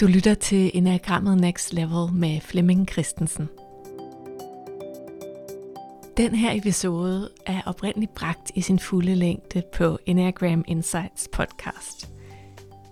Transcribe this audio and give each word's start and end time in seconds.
Du 0.00 0.06
lytter 0.06 0.34
til 0.34 0.70
Enagrammet 0.74 1.40
Next 1.40 1.72
Level 1.72 2.12
med 2.12 2.40
Flemming 2.40 2.88
Christensen. 2.92 3.48
Den 6.16 6.34
her 6.34 6.52
episode 6.52 7.30
er 7.46 7.60
oprindeligt 7.66 8.14
bragt 8.14 8.52
i 8.54 8.60
sin 8.60 8.78
fulde 8.78 9.14
længde 9.14 9.62
på 9.74 9.98
Enneagram 10.06 10.64
Insights 10.68 11.28
podcast. 11.32 12.08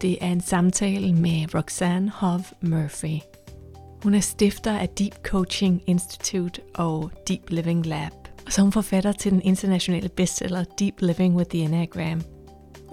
Det 0.01 0.19
er 0.21 0.33
en 0.33 0.41
samtale 0.41 1.13
med 1.13 1.55
Roxanne 1.55 2.11
Hove 2.11 2.45
Murphy. 2.61 3.19
Hun 4.03 4.15
er 4.15 4.21
stifter 4.21 4.79
af 4.79 4.89
Deep 4.89 5.15
Coaching 5.23 5.83
Institute 5.87 6.61
og 6.75 7.11
Deep 7.29 7.51
Living 7.51 7.87
Lab. 7.87 8.13
Og 8.47 8.53
så 8.53 8.61
er 8.61 8.63
hun 8.63 8.73
forfatter 8.73 9.13
til 9.13 9.33
den 9.33 9.43
internationale 9.43 10.09
bestseller 10.09 10.65
Deep 10.79 10.95
Living 11.01 11.37
with 11.37 11.51
the 11.51 11.61
Enneagram– 11.61 12.23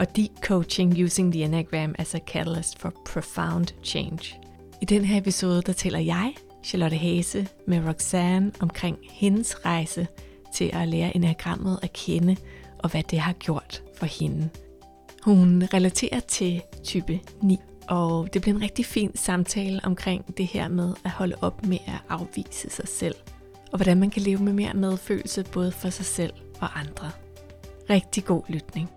og 0.01 0.15
Deep 0.15 0.31
Coaching 0.41 1.03
Using 1.03 1.33
the 1.33 1.43
Enneagram 1.45 1.95
as 1.97 2.15
a 2.15 2.19
Catalyst 2.19 2.79
for 2.79 2.93
Profound 3.05 3.67
Change. 3.83 4.39
I 4.81 4.85
den 4.85 5.05
her 5.05 5.17
episode, 5.17 5.61
der 5.61 5.73
taler 5.73 5.99
jeg, 5.99 6.33
Charlotte 6.63 6.97
Hase, 6.97 7.47
med 7.67 7.87
Roxanne 7.87 8.51
omkring 8.59 8.97
hendes 9.09 9.65
rejse 9.65 10.07
til 10.53 10.69
at 10.73 10.87
lære 10.87 11.15
enagrammet 11.15 11.79
at 11.83 11.93
kende, 11.93 12.35
og 12.79 12.91
hvad 12.91 13.03
det 13.03 13.19
har 13.19 13.33
gjort 13.33 13.83
for 13.95 14.05
hende. 14.05 14.49
Hun 15.23 15.63
relaterer 15.73 16.19
til 16.19 16.61
type 16.83 17.19
9, 17.41 17.57
og 17.87 18.33
det 18.33 18.41
bliver 18.41 18.55
en 18.55 18.61
rigtig 18.61 18.85
fin 18.85 19.15
samtale 19.15 19.79
omkring 19.83 20.37
det 20.37 20.45
her 20.47 20.67
med 20.67 20.93
at 21.03 21.11
holde 21.11 21.35
op 21.41 21.65
med 21.65 21.77
at 21.87 22.01
afvise 22.09 22.69
sig 22.69 22.87
selv, 22.87 23.15
og 23.71 23.77
hvordan 23.77 23.99
man 23.99 24.09
kan 24.09 24.21
leve 24.21 24.39
med 24.39 24.53
mere 24.53 24.73
medfølelse 24.73 25.43
både 25.43 25.71
for 25.71 25.89
sig 25.89 26.05
selv 26.05 26.33
og 26.59 26.79
andre. 26.79 27.11
Rigtig 27.89 28.25
god 28.25 28.43
lytning. 28.49 28.89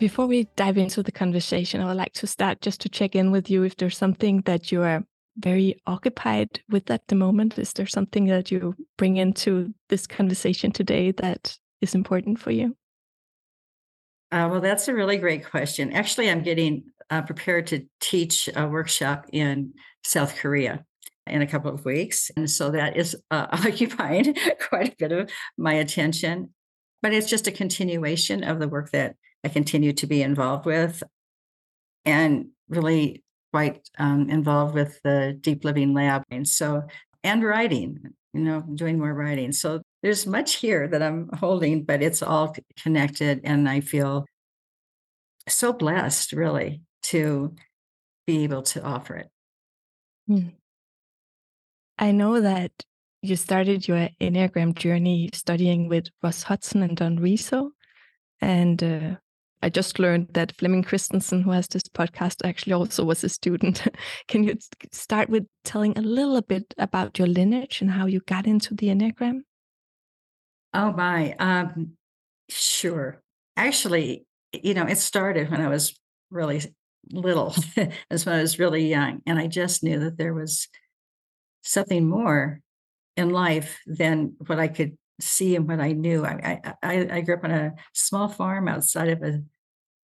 Before 0.00 0.26
we 0.26 0.48
dive 0.56 0.78
into 0.78 1.02
the 1.02 1.12
conversation, 1.12 1.82
I 1.82 1.84
would 1.84 1.98
like 1.98 2.14
to 2.14 2.26
start 2.26 2.62
just 2.62 2.80
to 2.80 2.88
check 2.88 3.14
in 3.14 3.30
with 3.30 3.50
you 3.50 3.64
if 3.64 3.76
there's 3.76 3.98
something 3.98 4.40
that 4.46 4.72
you 4.72 4.80
are 4.80 5.04
very 5.36 5.78
occupied 5.86 6.58
with 6.70 6.90
at 6.90 7.06
the 7.08 7.14
moment. 7.14 7.58
Is 7.58 7.74
there 7.74 7.86
something 7.86 8.24
that 8.24 8.50
you 8.50 8.74
bring 8.96 9.18
into 9.18 9.74
this 9.90 10.06
conversation 10.06 10.72
today 10.72 11.10
that 11.12 11.54
is 11.82 11.94
important 11.94 12.38
for 12.38 12.50
you? 12.50 12.74
Uh, 14.32 14.48
well, 14.50 14.62
that's 14.62 14.88
a 14.88 14.94
really 14.94 15.18
great 15.18 15.44
question. 15.44 15.92
Actually, 15.92 16.30
I'm 16.30 16.42
getting 16.42 16.84
uh, 17.10 17.20
prepared 17.20 17.66
to 17.66 17.84
teach 18.00 18.48
a 18.56 18.66
workshop 18.66 19.26
in 19.34 19.74
South 20.02 20.34
Korea 20.34 20.82
in 21.26 21.42
a 21.42 21.46
couple 21.46 21.74
of 21.74 21.84
weeks. 21.84 22.30
And 22.38 22.50
so 22.50 22.70
that 22.70 22.96
is 22.96 23.14
uh, 23.30 23.48
occupying 23.52 24.34
quite 24.66 24.94
a 24.94 24.96
bit 24.98 25.12
of 25.12 25.30
my 25.58 25.74
attention. 25.74 26.54
But 27.02 27.12
it's 27.12 27.28
just 27.28 27.46
a 27.46 27.52
continuation 27.52 28.44
of 28.44 28.60
the 28.60 28.68
work 28.68 28.92
that 28.92 29.16
I 29.44 29.48
continue 29.48 29.92
to 29.94 30.06
be 30.06 30.22
involved 30.22 30.66
with 30.66 31.02
and 32.04 32.48
really 32.68 33.22
quite 33.52 33.88
um, 33.98 34.30
involved 34.30 34.74
with 34.74 35.00
the 35.02 35.36
Deep 35.40 35.64
Living 35.64 35.94
Lab. 35.94 36.22
And 36.30 36.46
so, 36.46 36.82
and 37.24 37.42
writing, 37.42 37.98
you 38.32 38.40
know, 38.40 38.62
doing 38.74 38.98
more 38.98 39.12
writing. 39.12 39.52
So 39.52 39.82
there's 40.02 40.26
much 40.26 40.56
here 40.56 40.88
that 40.88 41.02
I'm 41.02 41.28
holding, 41.38 41.84
but 41.84 42.02
it's 42.02 42.22
all 42.22 42.54
connected. 42.78 43.40
And 43.44 43.68
I 43.68 43.80
feel 43.80 44.24
so 45.48 45.72
blessed, 45.72 46.32
really, 46.32 46.82
to 47.04 47.54
be 48.26 48.44
able 48.44 48.62
to 48.62 48.82
offer 48.82 49.16
it. 49.16 49.28
Hmm. 50.26 50.48
I 51.98 52.12
know 52.12 52.40
that 52.40 52.72
you 53.22 53.36
started 53.36 53.86
your 53.86 54.08
Enneagram 54.20 54.74
journey 54.74 55.28
studying 55.34 55.88
with 55.88 56.08
Russ 56.22 56.42
Hudson 56.44 56.82
and 56.82 56.96
Don 56.96 57.16
Riso. 57.16 57.72
And 58.40 58.82
uh, 58.82 59.16
I 59.62 59.68
just 59.68 59.98
learned 59.98 60.28
that 60.32 60.56
Flemming 60.56 60.82
Christensen, 60.82 61.42
who 61.42 61.50
has 61.50 61.68
this 61.68 61.82
podcast, 61.82 62.36
actually 62.44 62.72
also 62.72 63.04
was 63.04 63.22
a 63.22 63.28
student. 63.28 63.86
Can 64.28 64.44
you 64.44 64.56
start 64.92 65.28
with 65.28 65.46
telling 65.64 65.96
a 65.98 66.02
little 66.02 66.40
bit 66.40 66.72
about 66.78 67.18
your 67.18 67.28
lineage 67.28 67.80
and 67.80 67.90
how 67.90 68.06
you 68.06 68.20
got 68.20 68.46
into 68.46 68.74
the 68.74 68.88
Enneagram? 68.88 69.40
Oh, 70.72 70.92
my. 70.92 71.34
Um, 71.38 71.92
sure. 72.48 73.22
Actually, 73.56 74.24
you 74.52 74.74
know, 74.74 74.86
it 74.86 74.98
started 74.98 75.50
when 75.50 75.60
I 75.60 75.68
was 75.68 75.98
really 76.30 76.62
little, 77.10 77.54
as 78.10 78.24
when 78.24 78.36
I 78.36 78.42
was 78.42 78.58
really 78.58 78.86
young. 78.88 79.20
And 79.26 79.38
I 79.38 79.46
just 79.46 79.82
knew 79.82 79.98
that 80.00 80.16
there 80.16 80.32
was 80.32 80.68
something 81.62 82.08
more 82.08 82.60
in 83.16 83.30
life 83.30 83.78
than 83.86 84.36
what 84.46 84.58
I 84.58 84.68
could 84.68 84.96
see 85.22 85.56
and 85.56 85.68
what 85.68 85.80
I 85.80 85.92
knew. 85.92 86.24
I, 86.24 86.60
I, 86.82 87.08
I 87.10 87.20
grew 87.20 87.36
up 87.36 87.44
on 87.44 87.50
a 87.50 87.74
small 87.92 88.28
farm 88.28 88.68
outside 88.68 89.08
of 89.08 89.22
a 89.22 89.42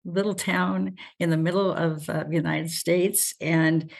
little 0.04 0.34
town 0.34 0.96
in 1.18 1.30
the 1.30 1.36
middle 1.36 1.72
of 1.72 2.08
uh, 2.08 2.24
the 2.24 2.34
United 2.34 2.70
States, 2.70 3.34
and 3.40 3.90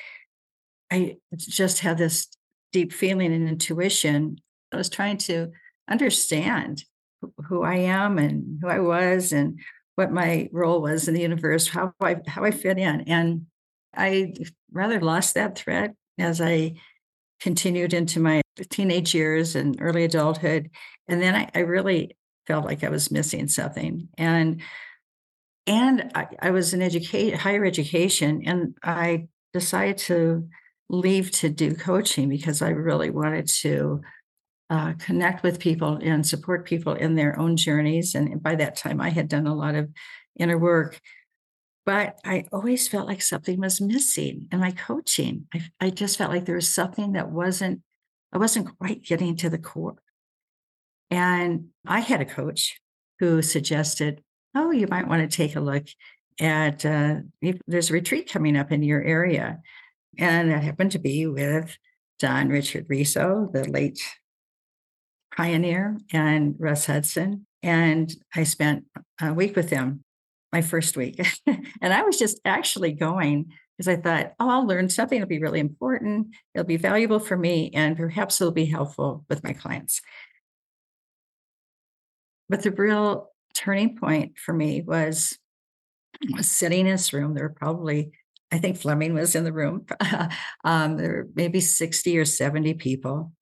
I 0.90 1.16
just 1.36 1.80
had 1.80 1.98
this 1.98 2.28
deep 2.72 2.92
feeling 2.92 3.32
and 3.32 3.48
intuition. 3.48 4.38
I 4.72 4.76
was 4.76 4.90
trying 4.90 5.18
to 5.18 5.52
understand 5.88 6.84
who 7.46 7.62
I 7.62 7.76
am 7.76 8.18
and 8.18 8.58
who 8.60 8.68
I 8.68 8.80
was 8.80 9.32
and 9.32 9.58
what 9.94 10.12
my 10.12 10.48
role 10.52 10.82
was 10.82 11.08
in 11.08 11.14
the 11.14 11.22
universe, 11.22 11.68
how 11.68 11.94
I 12.00 12.16
how 12.26 12.44
I 12.44 12.50
fit 12.50 12.78
in, 12.78 13.02
and 13.02 13.46
I 13.96 14.34
rather 14.72 15.00
lost 15.00 15.34
that 15.34 15.56
thread 15.56 15.94
as 16.18 16.40
I 16.40 16.74
continued 17.40 17.92
into 17.92 18.20
my 18.20 18.42
teenage 18.70 19.14
years 19.14 19.54
and 19.54 19.76
early 19.80 20.04
adulthood. 20.04 20.70
And 21.08 21.20
then 21.20 21.34
I, 21.34 21.50
I 21.54 21.60
really 21.60 22.16
felt 22.46 22.64
like 22.64 22.84
I 22.84 22.88
was 22.88 23.10
missing 23.10 23.48
something. 23.48 24.08
And 24.16 24.62
and 25.66 26.10
I, 26.14 26.26
I 26.40 26.50
was 26.50 26.74
in 26.74 26.82
education, 26.82 27.38
higher 27.38 27.64
education, 27.64 28.42
and 28.44 28.76
I 28.82 29.28
decided 29.54 29.96
to 29.98 30.46
leave 30.90 31.30
to 31.30 31.48
do 31.48 31.74
coaching 31.74 32.28
because 32.28 32.60
I 32.60 32.68
really 32.68 33.08
wanted 33.08 33.48
to 33.60 34.02
uh, 34.68 34.92
connect 34.98 35.42
with 35.42 35.58
people 35.58 35.98
and 36.02 36.26
support 36.26 36.66
people 36.66 36.94
in 36.94 37.14
their 37.14 37.38
own 37.38 37.56
journeys. 37.56 38.14
And 38.14 38.42
by 38.42 38.56
that 38.56 38.76
time, 38.76 39.00
I 39.00 39.08
had 39.08 39.28
done 39.28 39.46
a 39.46 39.54
lot 39.54 39.74
of 39.74 39.88
inner 40.38 40.58
work, 40.58 41.00
but 41.86 42.18
I 42.24 42.44
always 42.52 42.88
felt 42.88 43.06
like 43.06 43.22
something 43.22 43.60
was 43.60 43.80
missing 43.80 44.48
in 44.50 44.60
my 44.60 44.70
coaching. 44.70 45.46
I, 45.52 45.62
I 45.80 45.90
just 45.90 46.16
felt 46.16 46.32
like 46.32 46.46
there 46.46 46.54
was 46.54 46.72
something 46.72 47.12
that 47.12 47.30
wasn't, 47.30 47.82
I 48.32 48.38
wasn't 48.38 48.78
quite 48.78 49.04
getting 49.04 49.36
to 49.36 49.50
the 49.50 49.58
core. 49.58 49.96
And 51.10 51.68
I 51.86 52.00
had 52.00 52.20
a 52.20 52.26
coach 52.26 52.80
who 53.20 53.42
suggested, 53.42 54.22
oh, 54.54 54.70
you 54.70 54.86
might 54.86 55.08
want 55.08 55.28
to 55.28 55.36
take 55.36 55.56
a 55.56 55.60
look 55.60 55.86
at, 56.40 56.84
uh, 56.84 57.16
there's 57.66 57.90
a 57.90 57.94
retreat 57.94 58.30
coming 58.30 58.56
up 58.56 58.72
in 58.72 58.82
your 58.82 59.02
area. 59.02 59.60
And 60.18 60.50
that 60.50 60.62
happened 60.62 60.92
to 60.92 60.98
be 60.98 61.26
with 61.26 61.76
Don 62.18 62.48
Richard 62.48 62.86
Riso, 62.88 63.50
the 63.52 63.68
late 63.68 64.00
pioneer, 65.36 65.98
and 66.12 66.54
Russ 66.58 66.86
Hudson. 66.86 67.46
And 67.62 68.14
I 68.34 68.44
spent 68.44 68.84
a 69.20 69.34
week 69.34 69.56
with 69.56 69.70
them, 69.70 70.03
my 70.54 70.62
first 70.62 70.96
week. 70.96 71.20
and 71.46 71.92
I 71.92 72.02
was 72.02 72.16
just 72.16 72.40
actually 72.44 72.92
going 72.92 73.52
because 73.76 73.88
I 73.88 73.96
thought, 73.96 74.34
oh, 74.38 74.48
I'll 74.48 74.66
learn 74.66 74.88
something. 74.88 75.16
It'll 75.16 75.28
be 75.28 75.40
really 75.40 75.58
important. 75.58 76.28
It'll 76.54 76.64
be 76.64 76.76
valuable 76.76 77.18
for 77.18 77.36
me, 77.36 77.72
and 77.74 77.96
perhaps 77.96 78.40
it'll 78.40 78.52
be 78.52 78.66
helpful 78.66 79.24
with 79.28 79.42
my 79.42 79.52
clients. 79.52 80.00
But 82.48 82.62
the 82.62 82.70
real 82.70 83.30
turning 83.52 83.96
point 83.96 84.38
for 84.38 84.52
me 84.52 84.80
was, 84.80 85.36
was 86.30 86.48
sitting 86.48 86.86
in 86.86 86.92
this 86.92 87.12
room. 87.12 87.34
There 87.34 87.48
were 87.48 87.54
probably, 87.54 88.12
I 88.52 88.58
think 88.58 88.76
Flemming 88.76 89.12
was 89.12 89.34
in 89.34 89.42
the 89.42 89.52
room. 89.52 89.86
um, 90.64 90.96
there 90.96 91.10
were 91.10 91.28
maybe 91.34 91.60
60 91.60 92.16
or 92.16 92.24
70 92.24 92.74
people. 92.74 93.32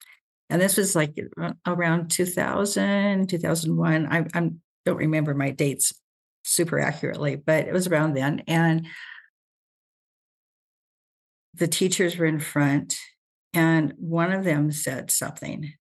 And 0.48 0.62
this 0.62 0.78
was 0.78 0.96
like 0.96 1.18
around 1.66 2.10
2000, 2.10 3.28
2001. 3.28 4.06
I, 4.06 4.26
I 4.32 4.50
don't 4.86 4.96
remember 4.96 5.34
my 5.34 5.50
dates 5.50 5.92
super 6.42 6.78
accurately, 6.78 7.36
but 7.36 7.66
it 7.66 7.72
was 7.72 7.86
around 7.86 8.14
then. 8.14 8.42
And 8.46 8.86
the 11.54 11.68
teachers 11.68 12.16
were 12.16 12.26
in 12.26 12.40
front, 12.40 12.96
and 13.52 13.92
one 13.98 14.32
of 14.32 14.44
them 14.44 14.72
said 14.72 15.10
something. 15.10 15.72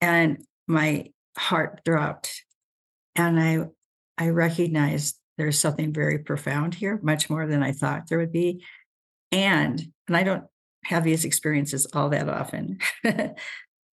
And 0.00 0.44
my 0.68 1.06
heart 1.36 1.82
dropped 1.84 2.44
and 3.16 3.40
I 3.40 3.64
I 4.18 4.28
recognized 4.30 5.18
there's 5.36 5.58
something 5.58 5.92
very 5.92 6.18
profound 6.18 6.74
here, 6.74 6.98
much 7.02 7.28
more 7.28 7.46
than 7.46 7.62
I 7.62 7.72
thought 7.72 8.08
there 8.08 8.18
would 8.18 8.32
be. 8.32 8.64
And 9.32 9.82
and 10.06 10.16
I 10.16 10.22
don't 10.22 10.44
have 10.84 11.04
these 11.04 11.24
experiences 11.24 11.86
all 11.92 12.10
that 12.10 12.28
often. 12.28 12.78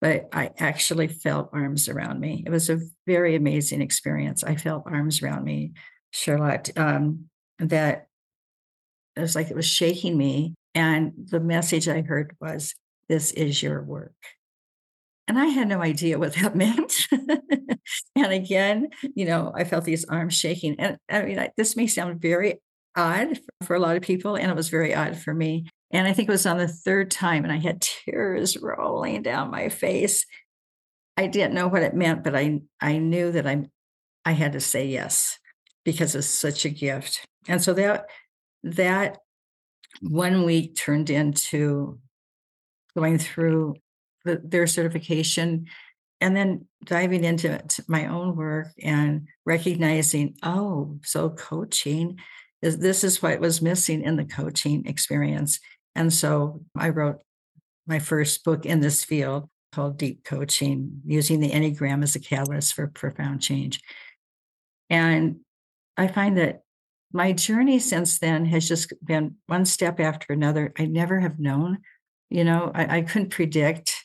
but 0.04 0.28
I 0.34 0.50
actually 0.58 1.08
felt 1.08 1.48
arms 1.54 1.88
around 1.88 2.20
me. 2.20 2.42
It 2.46 2.50
was 2.50 2.68
a 2.68 2.78
very 3.06 3.36
amazing 3.36 3.80
experience. 3.80 4.44
I 4.44 4.54
felt 4.54 4.82
arms 4.84 5.22
around 5.22 5.44
me, 5.44 5.72
Charlotte, 6.10 6.70
um, 6.76 7.30
that 7.58 8.08
it 9.16 9.20
was 9.22 9.34
like 9.34 9.50
it 9.50 9.56
was 9.56 9.64
shaking 9.64 10.18
me. 10.18 10.56
And 10.74 11.12
the 11.16 11.40
message 11.40 11.88
I 11.88 12.02
heard 12.02 12.36
was, 12.38 12.74
This 13.08 13.32
is 13.32 13.62
your 13.62 13.82
work. 13.82 14.12
And 15.26 15.38
I 15.38 15.46
had 15.46 15.68
no 15.68 15.80
idea 15.80 16.18
what 16.18 16.34
that 16.34 16.54
meant. 16.64 17.08
and 17.10 18.30
again, 18.30 18.88
you 19.14 19.24
know, 19.24 19.52
I 19.56 19.64
felt 19.64 19.86
these 19.86 20.04
arms 20.04 20.34
shaking. 20.34 20.78
And 20.78 20.98
I 21.10 21.22
mean, 21.22 21.38
I, 21.38 21.48
this 21.56 21.76
may 21.76 21.86
sound 21.86 22.20
very 22.20 22.60
odd 22.94 23.40
for 23.62 23.74
a 23.74 23.80
lot 23.80 23.96
of 23.96 24.02
people, 24.02 24.36
and 24.36 24.50
it 24.50 24.54
was 24.54 24.68
very 24.68 24.94
odd 24.94 25.16
for 25.16 25.32
me. 25.32 25.64
And 25.94 26.08
I 26.08 26.12
think 26.12 26.28
it 26.28 26.32
was 26.32 26.44
on 26.44 26.58
the 26.58 26.66
third 26.66 27.12
time, 27.12 27.44
and 27.44 27.52
I 27.52 27.58
had 27.58 27.80
tears 27.80 28.56
rolling 28.60 29.22
down 29.22 29.52
my 29.52 29.68
face. 29.68 30.26
I 31.16 31.28
didn't 31.28 31.54
know 31.54 31.68
what 31.68 31.84
it 31.84 31.94
meant, 31.94 32.24
but 32.24 32.34
I 32.34 32.62
I 32.80 32.98
knew 32.98 33.30
that 33.30 33.46
I 33.46 33.66
I 34.24 34.32
had 34.32 34.52
to 34.52 34.60
say 34.60 34.86
yes 34.88 35.38
because 35.84 36.16
it's 36.16 36.26
such 36.26 36.64
a 36.64 36.70
gift. 36.70 37.24
And 37.46 37.62
so 37.62 37.72
that 37.74 38.06
that 38.64 39.18
one 40.00 40.42
week 40.42 40.74
turned 40.74 41.10
into 41.10 42.00
going 42.96 43.18
through 43.18 43.76
the, 44.24 44.40
their 44.42 44.66
certification 44.66 45.66
and 46.20 46.36
then 46.36 46.66
diving 46.84 47.22
into 47.22 47.60
my 47.86 48.06
own 48.06 48.34
work 48.34 48.68
and 48.82 49.28
recognizing 49.46 50.34
oh 50.42 50.98
so 51.02 51.30
coaching 51.30 52.18
is 52.62 52.78
this 52.78 53.04
is 53.04 53.22
what 53.22 53.40
was 53.40 53.60
missing 53.60 54.02
in 54.02 54.16
the 54.16 54.24
coaching 54.24 54.86
experience 54.86 55.60
and 55.94 56.12
so 56.12 56.60
i 56.76 56.88
wrote 56.88 57.20
my 57.86 57.98
first 57.98 58.44
book 58.44 58.64
in 58.66 58.80
this 58.80 59.04
field 59.04 59.48
called 59.72 59.98
deep 59.98 60.24
coaching 60.24 61.00
using 61.04 61.40
the 61.40 61.50
enneagram 61.50 62.02
as 62.02 62.14
a 62.14 62.20
catalyst 62.20 62.74
for 62.74 62.86
profound 62.86 63.42
change 63.42 63.80
and 64.90 65.36
i 65.96 66.06
find 66.06 66.38
that 66.38 66.62
my 67.12 67.32
journey 67.32 67.78
since 67.78 68.18
then 68.18 68.44
has 68.44 68.66
just 68.66 68.92
been 69.04 69.34
one 69.46 69.64
step 69.64 70.00
after 70.00 70.32
another 70.32 70.72
i 70.78 70.84
never 70.84 71.20
have 71.20 71.38
known 71.38 71.78
you 72.30 72.44
know 72.44 72.70
I, 72.74 72.98
I 72.98 73.02
couldn't 73.02 73.30
predict 73.30 74.04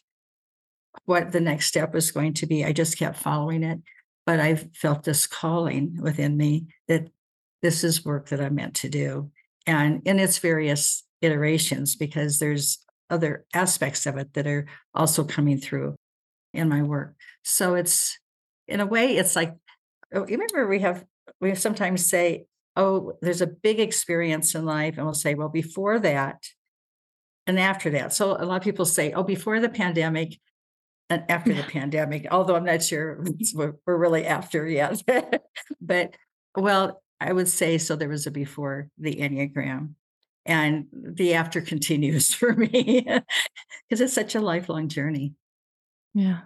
what 1.06 1.32
the 1.32 1.40
next 1.40 1.68
step 1.68 1.94
was 1.94 2.12
going 2.12 2.34
to 2.36 2.46
be. 2.46 2.64
I 2.64 2.72
just 2.72 2.98
kept 2.98 3.18
following 3.18 3.64
it. 3.64 3.80
But 4.26 4.40
I 4.40 4.56
felt 4.56 5.04
this 5.04 5.26
calling 5.26 5.98
within 6.00 6.38
me 6.38 6.68
that 6.88 7.10
this 7.62 7.84
is 7.84 8.06
work 8.06 8.30
that 8.30 8.42
I'm 8.42 8.56
meant 8.56 8.76
to 8.76 8.90
do. 8.90 9.32
And 9.66 10.02
in 10.06 10.20
its 10.20 10.38
various 10.38 11.04
iterations, 11.22 11.96
because 11.96 12.40
there's 12.40 12.80
other 13.10 13.46
aspects 13.54 14.06
of 14.06 14.18
it 14.18 14.34
that 14.34 14.48
are 14.48 14.68
also 14.94 15.24
coming 15.24 15.58
through 15.58 15.96
in 16.54 16.70
my 16.70 16.82
work. 16.82 17.16
So 17.44 17.76
it's 17.76 18.18
in 18.68 18.80
a 18.80 18.86
way, 18.86 19.18
it's 19.18 19.36
like 19.36 19.56
oh, 20.14 20.26
you 20.28 20.38
remember 20.38 20.68
we 20.68 20.80
have 20.80 21.06
we 21.42 21.56
sometimes 21.56 22.06
say, 22.10 22.46
oh, 22.76 23.14
there's 23.22 23.42
a 23.42 23.48
big 23.48 23.80
experience 23.80 24.56
in 24.56 24.66
life, 24.66 24.96
and 24.98 25.06
we'll 25.06 25.14
say, 25.14 25.36
well, 25.36 25.50
before 25.50 26.00
that 26.00 26.44
and 27.48 27.60
after 27.60 27.90
that. 27.92 28.14
So 28.14 28.32
a 28.32 28.46
lot 28.46 28.58
of 28.58 28.64
people 28.64 28.86
say, 28.86 29.12
oh, 29.14 29.24
before 29.24 29.60
the 29.60 29.70
pandemic, 29.70 30.40
and 31.10 31.24
after 31.30 31.54
the 31.54 31.64
pandemic, 31.72 32.28
although 32.32 32.56
I'm 32.56 32.66
not 32.66 32.84
sure 32.84 33.24
we're, 33.54 33.74
we're 33.86 33.98
really 33.98 34.26
after 34.26 34.68
yet. 34.68 35.02
but 35.82 36.16
well, 36.56 37.02
I 37.20 37.34
would 37.34 37.50
say 37.50 37.78
so. 37.78 37.96
There 37.96 38.10
was 38.10 38.28
a 38.28 38.32
before 38.32 38.90
the 38.98 39.16
Enneagram, 39.16 39.94
and 40.46 40.86
the 40.92 41.34
after 41.34 41.62
continues 41.62 42.34
for 42.34 42.54
me 42.54 43.06
because 43.88 44.02
it's 44.02 44.14
such 44.14 44.36
a 44.36 44.42
lifelong 44.42 44.88
journey. 44.88 45.34
Yeah. 46.14 46.42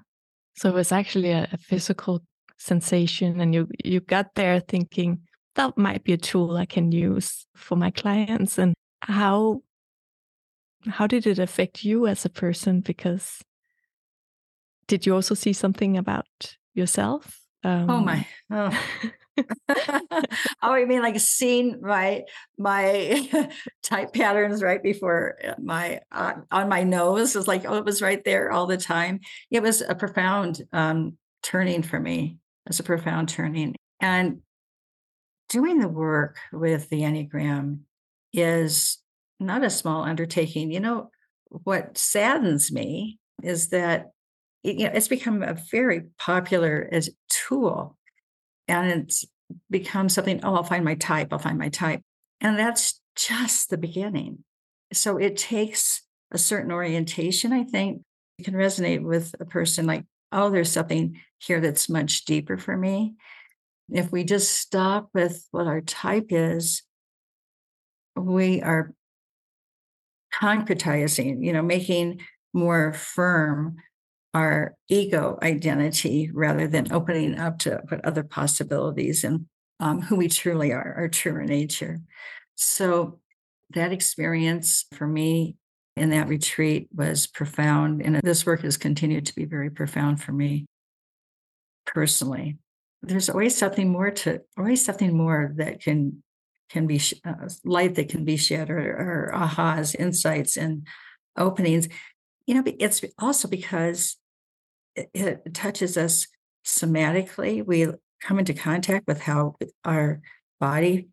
So 0.55 0.69
it 0.69 0.75
was 0.75 0.91
actually 0.91 1.31
a, 1.31 1.47
a 1.51 1.57
physical 1.57 2.23
sensation, 2.57 3.39
and 3.39 3.53
you 3.53 3.67
you 3.83 3.99
got 3.99 4.35
there 4.35 4.59
thinking 4.59 5.21
that 5.55 5.77
might 5.77 6.03
be 6.03 6.13
a 6.13 6.17
tool 6.17 6.57
I 6.57 6.65
can 6.65 6.91
use 6.91 7.45
for 7.55 7.75
my 7.75 7.91
clients. 7.91 8.57
And 8.57 8.73
how 9.01 9.61
how 10.87 11.07
did 11.07 11.25
it 11.25 11.39
affect 11.39 11.83
you 11.83 12.07
as 12.07 12.25
a 12.25 12.29
person? 12.29 12.81
Because 12.81 13.41
did 14.87 15.05
you 15.05 15.15
also 15.15 15.33
see 15.33 15.53
something 15.53 15.97
about 15.97 16.57
yourself? 16.73 17.39
Um, 17.63 17.89
oh 17.89 18.01
my! 18.01 18.27
Oh. 18.51 18.69
oh, 20.61 20.75
you 20.75 20.87
mean 20.87 21.01
like 21.01 21.19
seeing 21.19 21.79
my 21.81 22.23
my 22.57 23.49
type 23.83 24.13
patterns 24.13 24.61
right 24.61 24.81
before 24.81 25.37
uh, 25.45 25.53
my 25.61 25.99
uh, 26.11 26.33
on 26.51 26.69
my 26.69 26.83
nose 26.83 27.35
was 27.35 27.47
like 27.47 27.65
oh 27.65 27.75
it 27.75 27.85
was 27.85 28.01
right 28.01 28.23
there 28.23 28.51
all 28.51 28.67
the 28.67 28.77
time. 28.77 29.19
It 29.49 29.61
was 29.61 29.81
a 29.81 29.95
profound 29.95 30.61
um, 30.71 31.17
turning 31.41 31.83
for 31.83 31.99
me. 31.99 32.37
It's 32.67 32.79
a 32.79 32.83
profound 32.83 33.29
turning, 33.29 33.75
and 33.99 34.39
doing 35.49 35.79
the 35.79 35.89
work 35.89 36.37
with 36.51 36.89
the 36.89 37.01
enneagram 37.01 37.79
is 38.33 38.99
not 39.39 39.63
a 39.63 39.69
small 39.69 40.03
undertaking. 40.03 40.71
You 40.71 40.79
know 40.79 41.09
what 41.49 41.97
saddens 41.97 42.71
me 42.71 43.19
is 43.41 43.69
that 43.69 44.11
you 44.63 44.85
know, 44.85 44.91
it's 44.93 45.07
become 45.07 45.43
a 45.43 45.57
very 45.71 46.03
popular 46.17 46.87
as 46.91 47.09
tool 47.29 47.97
and 48.67 49.03
it's 49.03 49.25
become 49.69 50.09
something, 50.09 50.39
oh, 50.43 50.55
I'll 50.55 50.63
find 50.63 50.85
my 50.85 50.95
type, 50.95 51.31
I'll 51.31 51.39
find 51.39 51.57
my 51.57 51.69
type. 51.69 52.01
And 52.41 52.57
that's 52.57 52.99
just 53.15 53.69
the 53.69 53.77
beginning. 53.77 54.43
So 54.91 55.17
it 55.17 55.37
takes 55.37 56.01
a 56.31 56.37
certain 56.37 56.71
orientation, 56.71 57.53
I 57.53 57.63
think, 57.63 58.01
it 58.37 58.43
can 58.43 58.55
resonate 58.55 59.03
with 59.03 59.35
a 59.39 59.45
person 59.45 59.85
like, 59.85 60.05
oh, 60.31 60.49
there's 60.49 60.71
something 60.71 61.19
here 61.37 61.61
that's 61.61 61.89
much 61.89 62.25
deeper 62.25 62.57
for 62.57 62.75
me. 62.75 63.15
If 63.91 64.11
we 64.11 64.23
just 64.23 64.57
stop 64.57 65.09
with 65.13 65.45
what 65.51 65.67
our 65.67 65.81
type 65.81 66.27
is, 66.29 66.83
we 68.15 68.61
are 68.61 68.93
concretizing, 70.33 71.45
you 71.45 71.53
know, 71.53 71.61
making 71.61 72.21
more 72.53 72.93
firm 72.93 73.75
our 74.33 74.75
ego 74.89 75.37
identity 75.41 76.29
rather 76.33 76.67
than 76.67 76.91
opening 76.91 77.37
up 77.37 77.59
to 77.59 77.81
other 78.03 78.23
possibilities 78.23 79.23
and 79.23 79.45
um, 79.79 80.01
who 80.01 80.15
we 80.15 80.27
truly 80.27 80.71
are, 80.71 80.93
our 80.97 81.07
true 81.07 81.45
nature. 81.45 81.99
So 82.55 83.19
that 83.71 83.91
experience 83.91 84.85
for 84.93 85.07
me 85.07 85.57
in 85.95 86.09
that 86.09 86.27
retreat 86.27 86.87
was 86.93 87.27
profound. 87.27 88.01
And 88.01 88.15
this 88.23 88.45
work 88.45 88.61
has 88.61 88.77
continued 88.77 89.25
to 89.27 89.35
be 89.35 89.45
very 89.45 89.69
profound 89.69 90.21
for 90.21 90.31
me 90.31 90.65
personally. 91.85 92.57
There's 93.01 93.29
always 93.29 93.57
something 93.57 93.89
more 93.89 94.11
to, 94.11 94.41
always 94.57 94.83
something 94.83 95.15
more 95.15 95.53
that 95.57 95.81
can 95.81 96.23
can 96.69 96.87
be 96.87 96.99
uh, 97.23 97.49
light 97.63 97.93
that 97.95 98.09
can 98.09 98.25
be 98.25 98.35
shed 98.35 98.71
or, 98.71 98.79
or 98.79 99.31
ahas, 99.35 99.95
insights, 99.95 100.57
and 100.57 100.87
openings. 101.37 101.87
You 102.47 102.55
know, 102.55 102.63
it's 102.65 103.03
also 103.19 103.47
because 103.47 104.17
it, 104.95 105.53
touches 105.53 105.97
us 105.97 106.27
somatically. 106.65 107.65
We 107.65 107.87
come 108.21 108.39
into 108.39 108.53
contact 108.53 109.07
with 109.07 109.21
how 109.21 109.55
our 109.83 110.21
body 110.59 111.09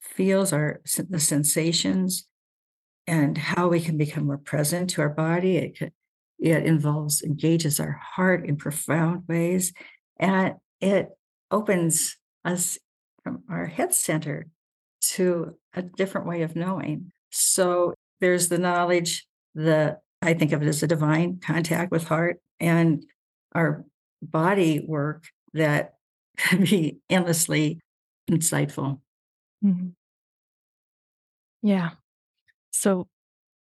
feels, 0.00 0.52
our 0.52 0.80
the 1.08 1.20
sensations, 1.20 2.26
and 3.06 3.36
how 3.36 3.68
we 3.68 3.80
can 3.80 3.96
become 3.96 4.26
more 4.26 4.38
present 4.38 4.90
to 4.90 5.02
our 5.02 5.08
body. 5.08 5.56
It 5.56 5.92
it 6.38 6.66
involves 6.66 7.22
engages 7.22 7.80
our 7.80 8.00
heart 8.14 8.46
in 8.46 8.56
profound 8.56 9.24
ways, 9.28 9.72
and 10.18 10.54
it 10.80 11.08
opens 11.50 12.16
us 12.44 12.78
from 13.22 13.42
our 13.48 13.66
head 13.66 13.94
center 13.94 14.46
to 15.00 15.56
a 15.74 15.82
different 15.82 16.26
way 16.26 16.42
of 16.42 16.56
knowing. 16.56 17.12
So 17.30 17.94
there's 18.20 18.48
the 18.48 18.58
knowledge, 18.58 19.26
the 19.54 19.98
I 20.22 20.34
think 20.34 20.52
of 20.52 20.62
it 20.62 20.68
as 20.68 20.82
a 20.82 20.86
divine 20.86 21.40
contact 21.44 21.90
with 21.90 22.04
heart, 22.04 22.38
and 22.60 23.04
our 23.54 23.84
body 24.22 24.84
work 24.86 25.26
that 25.52 25.94
can 26.36 26.64
be 26.64 26.98
endlessly 27.08 27.80
insightful. 28.30 29.00
Mm-hmm. 29.64 29.88
Yeah. 31.62 31.90
So 32.70 33.08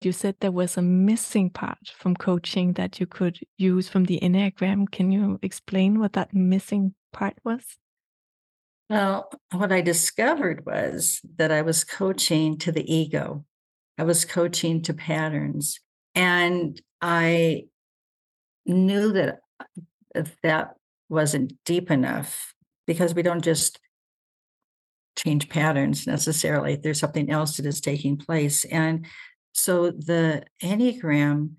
you 0.01 0.11
said 0.11 0.35
there 0.39 0.51
was 0.51 0.77
a 0.77 0.81
missing 0.81 1.49
part 1.49 1.91
from 1.95 2.15
coaching 2.15 2.73
that 2.73 2.99
you 2.99 3.05
could 3.05 3.39
use 3.57 3.87
from 3.87 4.05
the 4.05 4.19
Enneagram. 4.21 4.89
Can 4.89 5.11
you 5.11 5.39
explain 5.43 5.99
what 5.99 6.13
that 6.13 6.33
missing 6.33 6.95
part 7.13 7.37
was? 7.43 7.61
Well, 8.89 9.31
what 9.51 9.71
I 9.71 9.81
discovered 9.81 10.65
was 10.65 11.21
that 11.37 11.51
I 11.51 11.61
was 11.61 11.83
coaching 11.83 12.57
to 12.59 12.71
the 12.71 12.93
ego, 12.93 13.45
I 13.97 14.03
was 14.03 14.25
coaching 14.25 14.81
to 14.83 14.93
patterns. 14.93 15.79
And 16.15 16.81
I 17.01 17.65
knew 18.65 19.13
that 19.13 19.39
that 20.43 20.75
wasn't 21.09 21.53
deep 21.65 21.91
enough 21.91 22.53
because 22.87 23.13
we 23.13 23.21
don't 23.21 23.43
just 23.43 23.79
change 25.17 25.49
patterns 25.49 26.07
necessarily 26.07 26.77
there's 26.77 26.99
something 26.99 27.29
else 27.29 27.57
that 27.57 27.65
is 27.65 27.81
taking 27.81 28.17
place. 28.17 28.63
And 28.65 29.05
so 29.53 29.91
the 29.91 30.43
enneagram 30.63 31.55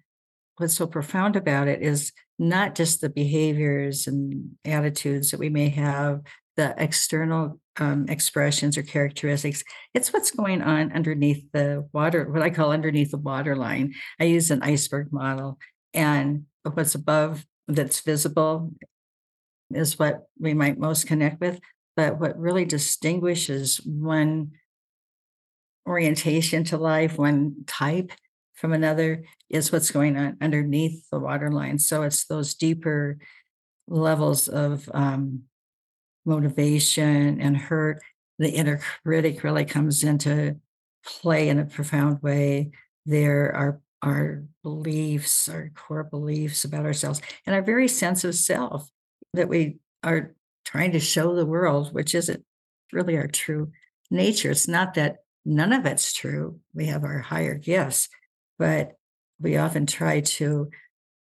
what's 0.56 0.74
so 0.74 0.86
profound 0.86 1.36
about 1.36 1.68
it 1.68 1.82
is 1.82 2.12
not 2.38 2.74
just 2.74 3.00
the 3.00 3.08
behaviors 3.08 4.06
and 4.06 4.52
attitudes 4.64 5.30
that 5.30 5.40
we 5.40 5.48
may 5.48 5.68
have 5.68 6.20
the 6.56 6.74
external 6.76 7.58
um, 7.78 8.06
expressions 8.08 8.76
or 8.76 8.82
characteristics 8.82 9.64
it's 9.94 10.12
what's 10.12 10.30
going 10.30 10.60
on 10.60 10.92
underneath 10.92 11.42
the 11.52 11.88
water 11.92 12.30
what 12.30 12.42
i 12.42 12.50
call 12.50 12.70
underneath 12.70 13.10
the 13.10 13.18
waterline. 13.18 13.94
I 14.20 14.24
use 14.24 14.50
an 14.50 14.62
iceberg 14.62 15.12
model 15.12 15.58
and 15.94 16.44
what's 16.74 16.94
above 16.94 17.44
that's 17.74 18.00
visible 18.00 18.72
is 19.70 19.98
what 19.98 20.26
we 20.38 20.54
might 20.54 20.78
most 20.78 21.06
connect 21.06 21.40
with. 21.40 21.60
But 21.96 22.18
what 22.18 22.38
really 22.38 22.64
distinguishes 22.64 23.76
one 23.84 24.52
orientation 25.86 26.64
to 26.64 26.78
life, 26.78 27.18
one 27.18 27.64
type 27.66 28.12
from 28.54 28.72
another, 28.72 29.24
is 29.50 29.72
what's 29.72 29.90
going 29.90 30.16
on 30.16 30.36
underneath 30.40 31.08
the 31.10 31.18
waterline. 31.18 31.78
So 31.78 32.02
it's 32.02 32.24
those 32.24 32.54
deeper 32.54 33.18
levels 33.88 34.48
of 34.48 34.88
um, 34.94 35.42
motivation 36.24 37.40
and 37.40 37.56
hurt. 37.56 38.02
The 38.38 38.50
inner 38.50 38.80
critic 39.04 39.44
really 39.44 39.64
comes 39.64 40.02
into 40.02 40.56
play 41.04 41.48
in 41.48 41.58
a 41.58 41.64
profound 41.66 42.22
way. 42.22 42.70
There 43.04 43.54
are 43.54 43.80
our 44.02 44.42
beliefs, 44.62 45.48
our 45.48 45.70
core 45.74 46.04
beliefs 46.04 46.64
about 46.64 46.84
ourselves, 46.84 47.20
and 47.46 47.54
our 47.54 47.62
very 47.62 47.88
sense 47.88 48.24
of 48.24 48.34
self 48.34 48.88
that 49.32 49.48
we 49.48 49.76
are 50.02 50.34
trying 50.64 50.92
to 50.92 51.00
show 51.00 51.34
the 51.34 51.46
world, 51.46 51.94
which 51.94 52.14
isn't 52.14 52.44
really 52.92 53.16
our 53.16 53.28
true 53.28 53.70
nature. 54.10 54.50
It's 54.50 54.68
not 54.68 54.94
that 54.94 55.18
none 55.44 55.72
of 55.72 55.86
it's 55.86 56.12
true. 56.12 56.60
We 56.74 56.86
have 56.86 57.04
our 57.04 57.18
higher 57.18 57.54
gifts, 57.54 58.08
but 58.58 58.92
we 59.40 59.56
often 59.56 59.86
try 59.86 60.20
to 60.20 60.70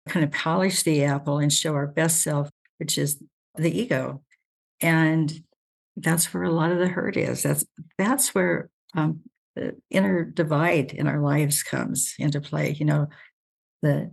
kind 0.07 0.23
of 0.23 0.31
polish 0.31 0.83
the 0.83 1.03
apple 1.05 1.39
and 1.39 1.51
show 1.51 1.73
our 1.73 1.87
best 1.87 2.21
self, 2.21 2.49
which 2.77 2.97
is 2.97 3.21
the 3.55 3.71
ego. 3.71 4.21
And 4.81 5.31
that's 5.95 6.33
where 6.33 6.43
a 6.43 6.51
lot 6.51 6.71
of 6.71 6.79
the 6.79 6.87
hurt 6.87 7.17
is. 7.17 7.43
That's 7.43 7.65
that's 7.97 8.35
where 8.35 8.69
um, 8.95 9.21
the 9.55 9.75
inner 9.89 10.23
divide 10.23 10.93
in 10.93 11.07
our 11.07 11.21
lives 11.21 11.63
comes 11.63 12.13
into 12.17 12.41
play. 12.41 12.71
You 12.71 12.85
know, 12.85 13.07
the 13.81 14.11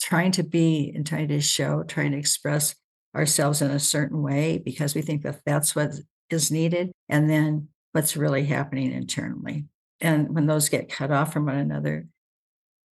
trying 0.00 0.32
to 0.32 0.42
be 0.42 0.92
and 0.94 1.06
trying 1.06 1.28
to 1.28 1.40
show, 1.40 1.82
trying 1.82 2.12
to 2.12 2.18
express 2.18 2.74
ourselves 3.14 3.62
in 3.62 3.70
a 3.70 3.80
certain 3.80 4.22
way 4.22 4.58
because 4.58 4.94
we 4.94 5.02
think 5.02 5.22
that 5.22 5.40
that's 5.44 5.74
what 5.74 5.92
is 6.30 6.50
needed, 6.50 6.92
and 7.08 7.28
then 7.28 7.68
what's 7.92 8.16
really 8.16 8.44
happening 8.44 8.92
internally. 8.92 9.64
And 10.00 10.34
when 10.34 10.46
those 10.46 10.68
get 10.68 10.90
cut 10.90 11.10
off 11.10 11.32
from 11.32 11.46
one 11.46 11.56
another, 11.56 12.06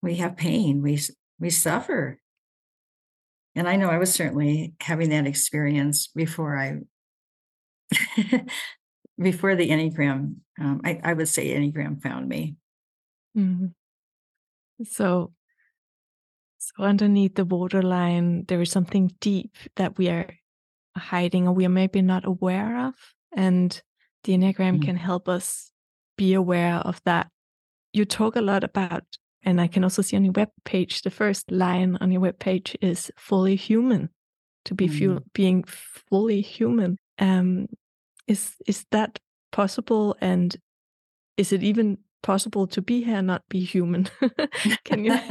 we 0.02 0.16
have 0.16 0.38
pain. 0.38 0.82
We 0.82 1.00
we 1.40 1.50
suffer. 1.50 2.20
And 3.58 3.70
I 3.70 3.78
know 3.78 3.90
I 3.90 3.98
was 3.98 4.14
certainly 4.14 4.74
having 4.82 5.10
that 5.10 5.28
experience 5.28 6.08
before 6.08 6.58
I 6.58 6.80
before 9.20 9.56
the 9.56 9.70
Enneagram, 9.70 10.36
um, 10.60 10.82
I, 10.84 11.00
I 11.04 11.14
would 11.14 11.28
say 11.30 11.54
Enneagram 11.54 12.02
found 12.02 12.28
me. 12.30 12.56
Mhm. 13.38 13.74
So, 14.84 15.34
so 16.58 16.84
underneath 16.84 17.36
the 17.36 17.46
waterline, 17.46 18.46
there 18.48 18.62
is 18.62 18.72
something 18.72 19.12
deep 19.22 19.56
that 19.76 19.98
we 19.98 20.10
are 20.10 20.28
hiding 20.98 21.48
or 21.48 21.54
we 21.54 21.66
are 21.66 21.70
maybe 21.70 22.02
not 22.02 22.26
aware 22.26 22.88
of. 22.88 22.94
And 23.36 23.82
the 24.24 24.34
Enneagram 24.34 24.80
Mm. 24.80 24.86
can 24.86 24.96
help 24.98 25.28
us 25.30 25.72
be 26.18 26.34
aware 26.34 26.76
of 26.76 27.02
that. 27.06 27.30
You 27.94 28.06
talk 28.06 28.36
a 28.36 28.42
lot 28.42 28.64
about, 28.64 29.04
and 29.44 29.62
I 29.62 29.68
can 29.68 29.84
also 29.84 30.02
see 30.02 30.16
on 30.18 30.24
your 30.26 30.34
web 30.34 30.50
page, 30.64 31.02
the 31.04 31.10
first 31.12 31.52
line 31.52 31.98
on 32.02 32.12
your 32.12 32.22
web 32.22 32.40
page 32.40 32.76
is 32.82 33.12
fully 33.18 33.56
human, 33.56 34.10
to 34.66 34.74
be 34.74 34.88
fu- 34.88 35.20
Mm. 35.20 35.24
being 35.34 35.64
fully 35.64 36.42
human. 36.42 36.98
Um, 37.20 37.68
is 38.28 38.56
is 38.68 38.86
that 38.92 39.20
possible? 39.52 40.16
And 40.22 40.56
is 41.38 41.52
it 41.54 41.64
even 41.64 41.98
possible 42.24 42.68
to 42.68 42.82
be 42.82 43.04
here, 43.04 43.22
not 43.22 43.44
be 43.50 43.62
human? 43.64 44.08
Can 44.86 45.06
you? 45.06 45.12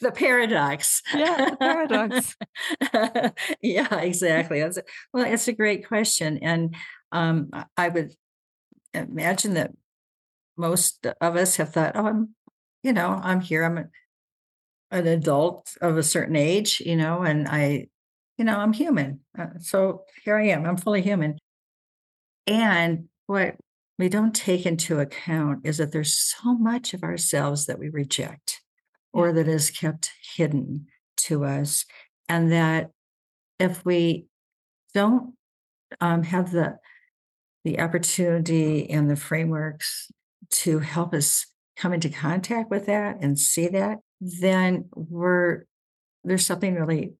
the 0.00 0.12
paradox. 0.14 1.02
Yeah, 1.14 1.50
the 1.50 1.56
paradox. 1.56 2.36
yeah, 3.62 3.94
exactly. 4.00 4.60
That's 4.60 4.78
well, 5.12 5.24
it's 5.24 5.48
a 5.48 5.52
great 5.52 5.86
question, 5.86 6.38
and 6.42 6.74
um, 7.12 7.50
I- 7.52 7.64
I 7.76 7.88
would 7.88 8.12
imagine 8.94 9.54
that 9.54 9.72
most 10.56 11.06
of 11.06 11.36
us 11.36 11.56
have 11.56 11.72
thought, 11.72 11.92
"Oh, 11.96 12.06
I'm, 12.06 12.34
you 12.82 12.92
know, 12.92 13.20
I'm 13.22 13.40
here. 13.40 13.64
I'm 13.64 13.78
a, 13.78 13.84
an 14.90 15.06
adult 15.06 15.76
of 15.80 15.96
a 15.96 16.02
certain 16.02 16.36
age, 16.36 16.80
you 16.84 16.96
know, 16.96 17.22
and 17.22 17.48
I, 17.48 17.88
you 18.38 18.44
know, 18.44 18.58
I'm 18.58 18.72
human. 18.72 19.20
Uh, 19.38 19.58
so 19.60 20.02
here 20.24 20.36
I 20.36 20.48
am. 20.48 20.66
I'm 20.66 20.76
fully 20.76 21.02
human." 21.02 21.38
And 22.46 23.08
what 23.26 23.56
we 23.98 24.08
don't 24.08 24.34
take 24.34 24.66
into 24.66 25.00
account 25.00 25.60
is 25.64 25.78
that 25.78 25.92
there's 25.92 26.14
so 26.14 26.54
much 26.54 26.94
of 26.94 27.02
ourselves 27.02 27.66
that 27.66 27.78
we 27.78 27.88
reject 27.88 28.60
or 29.12 29.32
that 29.32 29.48
is 29.48 29.70
kept 29.70 30.10
hidden 30.36 30.86
to 31.16 31.44
us. 31.44 31.86
And 32.28 32.50
that 32.52 32.90
if 33.58 33.84
we 33.84 34.26
don't 34.92 35.34
um, 36.00 36.22
have 36.24 36.50
the 36.50 36.78
the 37.64 37.80
opportunity 37.80 38.90
and 38.90 39.08
the 39.08 39.16
frameworks 39.16 40.10
to 40.50 40.80
help 40.80 41.14
us 41.14 41.46
come 41.76 41.94
into 41.94 42.10
contact 42.10 42.70
with 42.70 42.86
that 42.86 43.16
and 43.22 43.38
see 43.38 43.68
that, 43.68 43.98
then 44.20 44.86
we're 44.94 45.64
there's 46.24 46.44
something 46.44 46.74
really 46.74 47.14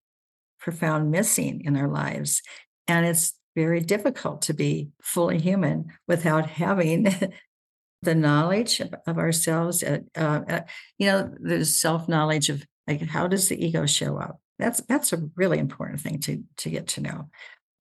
profound 0.65 1.11
missing 1.11 1.61
in 1.67 1.77
our 1.77 1.89
lives. 1.89 2.41
And 2.89 3.05
it's 3.05 3.35
very 3.55 3.81
difficult 3.81 4.41
to 4.43 4.55
be 4.55 4.89
fully 5.03 5.39
human 5.39 5.93
without 6.09 6.49
having 6.49 7.15
the 8.03 8.15
knowledge 8.15 8.81
of, 8.81 9.19
ourselves. 9.19 9.83
Uh, 9.83 10.01
uh, 10.17 10.61
you 10.99 11.07
know, 11.07 11.31
the 11.39 11.67
self 11.67 12.09
knowledge 12.09 12.49
of 12.49 12.65
like 12.89 13.03
how 13.03 13.29
does 13.29 13.49
the 13.49 13.63
ego 13.63 13.85
show 13.85 14.17
up. 14.17 14.41
That's 14.59 14.81
that's 14.83 15.13
a 15.13 15.29
really 15.37 15.59
important 15.59 16.01
thing 16.01 16.19
to 16.21 16.43
to 16.59 16.71
get 16.71 16.89
to 16.89 17.03
know. 17.03 17.29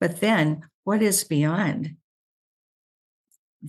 But 0.02 0.20
then, 0.20 0.64
what 0.84 1.02
is 1.02 1.24
beyond 1.24 1.96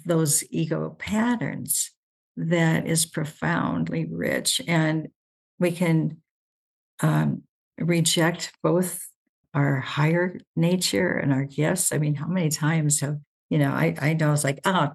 those 0.05 0.43
ego 0.51 0.97
patterns 0.99 1.93
that 2.37 2.87
is 2.87 3.07
profoundly 3.07 4.07
rich, 4.07 4.61
and 4.67 5.09
we 5.61 5.71
can 5.71 6.21
um, 7.01 7.45
reject 7.79 8.53
both 8.63 9.07
our 9.55 9.81
higher 9.81 10.39
nature 10.57 11.13
and 11.13 11.33
our 11.33 11.45
gifts. 11.45 11.93
I 11.93 11.99
mean, 11.99 12.15
how 12.15 12.27
many 12.27 12.51
times 12.51 13.01
have, 13.01 13.19
you 13.51 13.59
know, 13.59 13.71
I, 13.71 13.95
I 14.01 14.13
know 14.15 14.33
it's 14.33 14.45
like, 14.45 14.61
oh, 14.65 14.91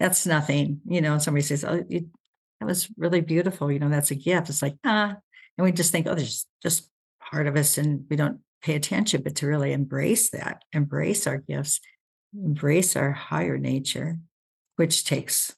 that's 0.00 0.26
nothing, 0.26 0.80
you 0.86 1.00
know, 1.00 1.18
somebody 1.18 1.42
says, 1.42 1.64
oh, 1.64 1.84
it, 1.88 2.04
that 2.60 2.66
was 2.66 2.88
really 2.96 3.20
beautiful. 3.20 3.70
You 3.70 3.78
know, 3.78 3.88
that's 3.88 4.10
a 4.10 4.14
gift. 4.14 4.48
It's 4.48 4.62
like, 4.62 4.76
ah, 4.84 5.16
and 5.56 5.64
we 5.64 5.72
just 5.72 5.92
think, 5.92 6.06
oh, 6.06 6.14
there's 6.14 6.46
just 6.62 6.90
part 7.20 7.46
of 7.46 7.56
us 7.56 7.78
and 7.78 8.04
we 8.08 8.16
don't 8.16 8.40
pay 8.62 8.74
attention, 8.74 9.22
but 9.22 9.36
to 9.36 9.46
really 9.46 9.72
embrace 9.72 10.30
that, 10.30 10.62
embrace 10.72 11.26
our 11.26 11.38
gifts, 11.38 11.80
embrace 12.34 12.96
our 12.96 13.12
higher 13.12 13.58
nature, 13.58 14.18
which 14.76 15.04
takes 15.04 15.54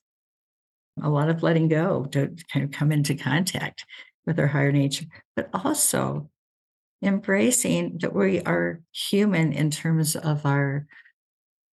a 1.02 1.08
lot 1.08 1.28
of 1.28 1.42
letting 1.42 1.68
go 1.68 2.04
to 2.06 2.34
kind 2.52 2.64
of 2.64 2.70
come 2.70 2.92
into 2.92 3.14
contact 3.14 3.84
with 4.26 4.38
our 4.38 4.48
higher 4.48 4.72
nature, 4.72 5.06
but 5.36 5.48
also 5.54 6.28
embracing 7.02 7.98
that 7.98 8.14
we 8.14 8.40
are 8.42 8.80
human 8.92 9.52
in 9.52 9.70
terms 9.70 10.16
of 10.16 10.44
our 10.44 10.86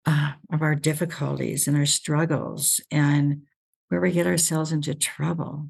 uh, 0.05 0.33
of 0.51 0.61
our 0.61 0.75
difficulties 0.75 1.67
and 1.67 1.75
our 1.75 1.85
struggles 1.85 2.79
and 2.91 3.41
where 3.89 3.99
we 3.99 4.11
get 4.11 4.27
ourselves 4.27 4.71
into 4.71 4.93
trouble 4.93 5.67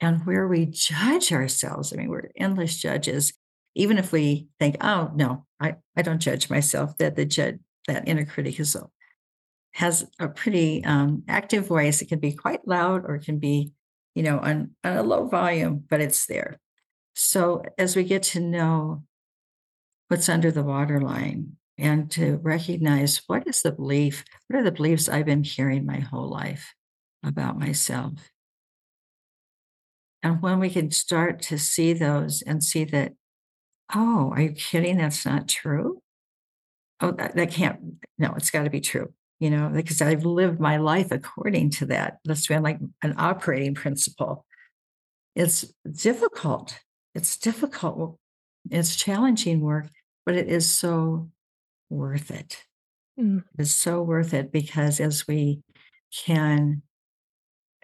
and 0.00 0.26
where 0.26 0.48
we 0.48 0.66
judge 0.66 1.32
ourselves. 1.32 1.92
I 1.92 1.96
mean, 1.96 2.08
we're 2.08 2.30
endless 2.36 2.76
judges. 2.76 3.32
Even 3.74 3.96
if 3.98 4.10
we 4.10 4.48
think, 4.58 4.76
oh 4.80 5.12
no, 5.14 5.46
I, 5.60 5.76
I 5.96 6.02
don't 6.02 6.20
judge 6.20 6.50
myself, 6.50 6.96
that 6.98 7.14
the 7.14 7.24
judge 7.24 7.58
that 7.86 8.08
inner 8.08 8.24
critic 8.24 8.58
is 8.58 8.76
has 9.72 10.04
a 10.18 10.28
pretty 10.28 10.84
um, 10.84 11.22
active 11.28 11.66
voice. 11.66 12.02
It 12.02 12.08
can 12.08 12.18
be 12.18 12.32
quite 12.32 12.66
loud 12.66 13.04
or 13.04 13.16
it 13.16 13.24
can 13.24 13.38
be, 13.38 13.72
you 14.14 14.22
know, 14.24 14.38
on, 14.38 14.72
on 14.82 14.96
a 14.96 15.02
low 15.02 15.28
volume, 15.28 15.84
but 15.88 16.00
it's 16.00 16.26
there. 16.26 16.58
So 17.20 17.64
as 17.76 17.96
we 17.96 18.04
get 18.04 18.22
to 18.24 18.40
know 18.40 19.02
what's 20.06 20.28
under 20.28 20.52
the 20.52 20.62
waterline 20.62 21.56
and 21.76 22.08
to 22.12 22.36
recognize 22.36 23.22
what 23.26 23.44
is 23.48 23.62
the 23.62 23.72
belief, 23.72 24.24
what 24.46 24.60
are 24.60 24.62
the 24.62 24.70
beliefs 24.70 25.08
I've 25.08 25.26
been 25.26 25.42
hearing 25.42 25.84
my 25.84 25.98
whole 25.98 26.30
life 26.30 26.74
about 27.24 27.58
myself? 27.58 28.12
And 30.22 30.40
when 30.40 30.60
we 30.60 30.70
can 30.70 30.92
start 30.92 31.42
to 31.42 31.58
see 31.58 31.92
those 31.92 32.40
and 32.40 32.62
see 32.62 32.84
that, 32.84 33.14
oh, 33.92 34.30
are 34.32 34.42
you 34.42 34.52
kidding? 34.52 34.98
That's 34.98 35.26
not 35.26 35.48
true. 35.48 36.00
Oh, 37.00 37.10
that, 37.10 37.34
that 37.34 37.50
can't, 37.50 37.96
no, 38.16 38.32
it's 38.36 38.52
got 38.52 38.62
to 38.62 38.70
be 38.70 38.80
true, 38.80 39.12
you 39.40 39.50
know, 39.50 39.70
because 39.74 40.00
I've 40.00 40.24
lived 40.24 40.60
my 40.60 40.76
life 40.76 41.10
according 41.10 41.70
to 41.70 41.86
that. 41.86 42.18
That's 42.24 42.46
been 42.46 42.62
like 42.62 42.78
an 43.02 43.16
operating 43.18 43.74
principle. 43.74 44.46
It's 45.34 45.62
difficult. 45.90 46.78
It's 47.18 47.36
difficult. 47.36 48.16
It's 48.70 48.94
challenging 48.94 49.60
work, 49.60 49.88
but 50.24 50.36
it 50.36 50.46
is 50.46 50.70
so 50.70 51.30
worth 51.90 52.30
it. 52.30 52.64
Mm. 53.18 53.42
It's 53.58 53.72
so 53.72 54.02
worth 54.02 54.32
it 54.32 54.52
because 54.52 55.00
as 55.00 55.26
we 55.26 55.62
can 56.24 56.82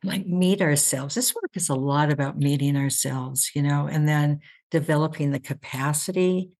like 0.04 0.24
meet 0.24 0.62
ourselves. 0.62 1.16
This 1.16 1.34
work 1.34 1.50
is 1.54 1.68
a 1.68 1.74
lot 1.74 2.12
about 2.12 2.38
meeting 2.38 2.76
ourselves, 2.76 3.50
you 3.56 3.62
know, 3.62 3.88
and 3.90 4.06
then 4.06 4.38
developing 4.70 5.32
the 5.32 5.40
capacity 5.40 6.50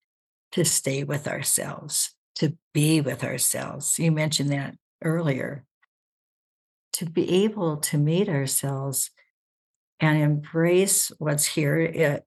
to 0.51 0.65
stay 0.65 1.05
with 1.05 1.29
ourselves, 1.29 2.17
to 2.37 2.57
be 2.73 3.01
with 3.01 3.23
ourselves. 3.23 4.01
You 4.01 4.11
mentioned 4.11 4.51
that 4.51 4.75
earlier. 5.01 5.65
To 6.95 7.07
be 7.07 7.45
able 7.45 7.77
to 7.79 7.99
meet 7.99 8.29
ourselves 8.29 9.11
and 10.01 10.21
embrace 10.21 11.13
what's 11.19 11.47
here 11.47 12.23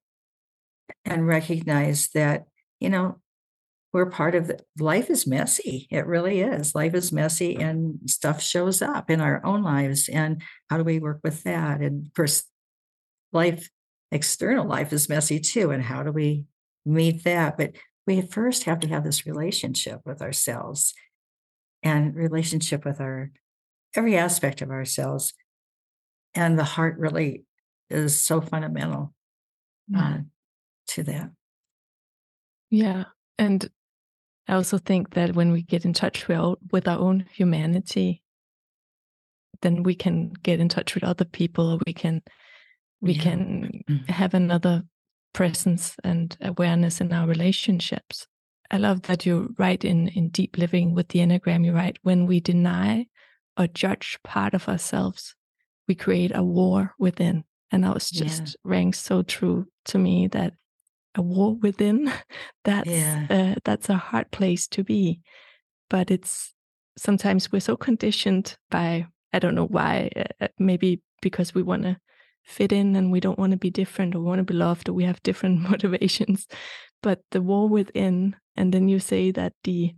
and 1.06 1.28
recognize 1.28 2.10
that, 2.14 2.46
you 2.80 2.90
know, 2.90 3.20
we're 3.94 4.10
part 4.10 4.36
of 4.36 4.48
the 4.48 4.60
life 4.78 5.10
is 5.10 5.26
messy. 5.26 5.88
It 5.90 6.06
really 6.06 6.42
is. 6.42 6.76
Life 6.76 6.94
is 6.94 7.12
messy 7.12 7.56
and 7.56 8.00
stuff 8.06 8.42
shows 8.42 8.82
up 8.82 9.10
in 9.10 9.22
our 9.22 9.44
own 9.46 9.64
lives. 9.64 10.10
And 10.10 10.42
how 10.70 10.78
do 10.78 10.84
we 10.84 11.00
work 11.00 11.20
with 11.24 11.44
that? 11.44 11.80
And 11.80 12.06
of 12.06 12.14
course, 12.14 12.44
life, 13.32 13.70
external 14.12 14.68
life 14.68 14.92
is 14.94 15.10
messy 15.10 15.40
too. 15.40 15.72
And 15.72 15.82
how 15.82 16.04
do 16.04 16.12
we 16.12 16.46
meet 16.86 17.24
that? 17.24 17.58
But 17.58 17.72
we 18.06 18.22
first 18.22 18.66
have 18.66 18.80
to 18.82 18.88
have 18.88 19.04
this 19.04 19.26
relationship 19.26 20.02
with 20.06 20.22
ourselves 20.22 20.94
and 21.84 22.16
relationship 22.16 22.86
with 22.86 23.00
our 23.00 23.32
every 23.96 24.18
aspect 24.18 24.62
of 24.62 24.70
ourselves. 24.70 25.34
And 26.36 26.60
the 26.60 26.64
heart 26.64 26.98
really 27.00 27.46
is 27.90 28.20
so 28.20 28.42
fundamental 28.42 29.14
uh, 29.96 30.20
to 30.88 31.04
that. 31.04 31.32
Yeah. 32.70 33.06
And 33.38 33.70
I 34.48 34.56
also 34.56 34.78
think 34.78 35.12
that 35.12 35.36
when 35.36 35.52
we 35.52 35.62
get 35.62 35.86
in 35.86 35.94
touch 35.94 36.28
with 36.28 36.38
our, 36.38 36.56
with 36.72 36.88
our 36.88 37.00
own 37.00 37.26
humanity, 37.32 38.22
then 39.62 39.84
we 39.84 39.96
can 39.96 40.32
get 40.44 40.60
in 40.60 40.70
touch 40.70 40.94
with 40.94 41.04
other 41.04 41.26
people 41.26 41.72
or 41.72 41.80
we 41.86 41.94
can 41.94 42.22
we 43.00 43.14
yeah. 43.14 43.24
can 43.24 43.84
mm-hmm. 43.90 44.12
have 44.12 44.34
another 44.34 44.84
presence 45.34 45.96
and 46.04 46.36
awareness 46.42 47.00
in 47.00 47.14
our 47.14 47.28
relationships. 47.28 48.28
I 48.72 48.78
love 48.78 49.04
that 49.04 49.26
you 49.26 49.54
write 49.58 49.86
in 49.86 50.08
in 50.10 50.30
deep 50.30 50.58
living 50.58 50.94
with 50.94 51.10
the 51.10 51.20
Enneagram, 51.20 51.66
you 51.66 51.74
write, 51.74 51.98
when 52.02 52.26
we 52.26 52.40
deny 52.40 53.08
or 53.58 53.68
judge 53.68 54.20
part 54.24 54.54
of 54.54 54.68
ourselves, 54.68 55.36
we 55.88 55.96
create 55.96 56.32
a 56.36 56.44
war 56.44 56.94
within. 57.00 57.44
And 57.72 57.84
that 57.84 57.94
was 57.94 58.10
just 58.10 58.42
yeah. 58.42 58.54
rang 58.64 58.94
so 58.94 59.24
true 59.24 59.68
to 59.86 59.98
me 59.98 60.28
that 60.28 60.54
a 61.16 61.22
war 61.22 61.56
within 61.56 62.12
that's 62.64 62.90
yeah. 62.90 63.28
uh, 63.30 63.56
that's 63.64 63.90
a 63.90 63.98
hard 63.98 64.30
place 64.32 64.68
to 64.68 64.84
be 64.84 65.20
but 65.90 66.12
it's 66.12 66.54
sometimes 66.98 67.52
we're 67.52 67.60
so 67.60 67.76
conditioned 67.76 68.58
by 68.70 69.06
i 69.34 69.40
don't 69.40 69.56
know 69.56 69.68
why 69.68 70.10
uh, 70.16 70.24
uh 70.42 70.48
maybe 70.60 71.02
because 71.22 71.54
we 71.54 71.64
want 71.64 71.84
to 71.84 71.98
fit 72.44 72.72
in 72.72 72.96
and 72.96 73.12
we 73.12 73.20
don't 73.20 73.40
want 73.40 73.52
to 73.52 73.58
be 73.58 73.70
different 73.70 74.16
or 74.16 74.22
want 74.22 74.40
to 74.40 74.44
be 74.44 74.54
loved 74.54 74.88
or 74.88 74.94
we 74.94 75.04
have 75.04 75.22
different 75.24 75.60
motivations 75.70 76.48
but 77.02 77.20
the 77.32 77.42
war 77.42 77.68
within 77.68 78.36
and 78.56 78.74
then 78.74 78.88
you 78.88 79.00
say 79.00 79.32
that 79.32 79.54
the 79.64 79.94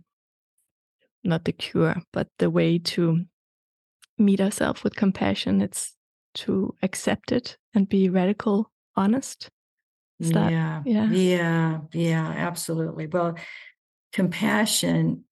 not 1.22 1.44
the 1.44 1.52
cure 1.52 1.96
but 2.12 2.28
the 2.38 2.50
way 2.50 2.78
to 2.78 3.24
meet 4.18 4.40
ourselves 4.40 4.82
with 4.82 4.96
compassion 4.96 5.60
it's 5.60 5.94
to 6.34 6.74
accept 6.82 7.32
it 7.32 7.56
and 7.74 7.88
be 7.88 8.08
radical 8.08 8.70
honest 8.96 9.48
is 10.20 10.32
that 10.32 10.52
yeah. 10.52 10.82
Yeah. 10.84 11.10
Yeah. 11.10 11.78
Yeah. 11.92 12.28
Absolutely. 12.28 13.06
Well, 13.06 13.36
compassion 14.12 15.24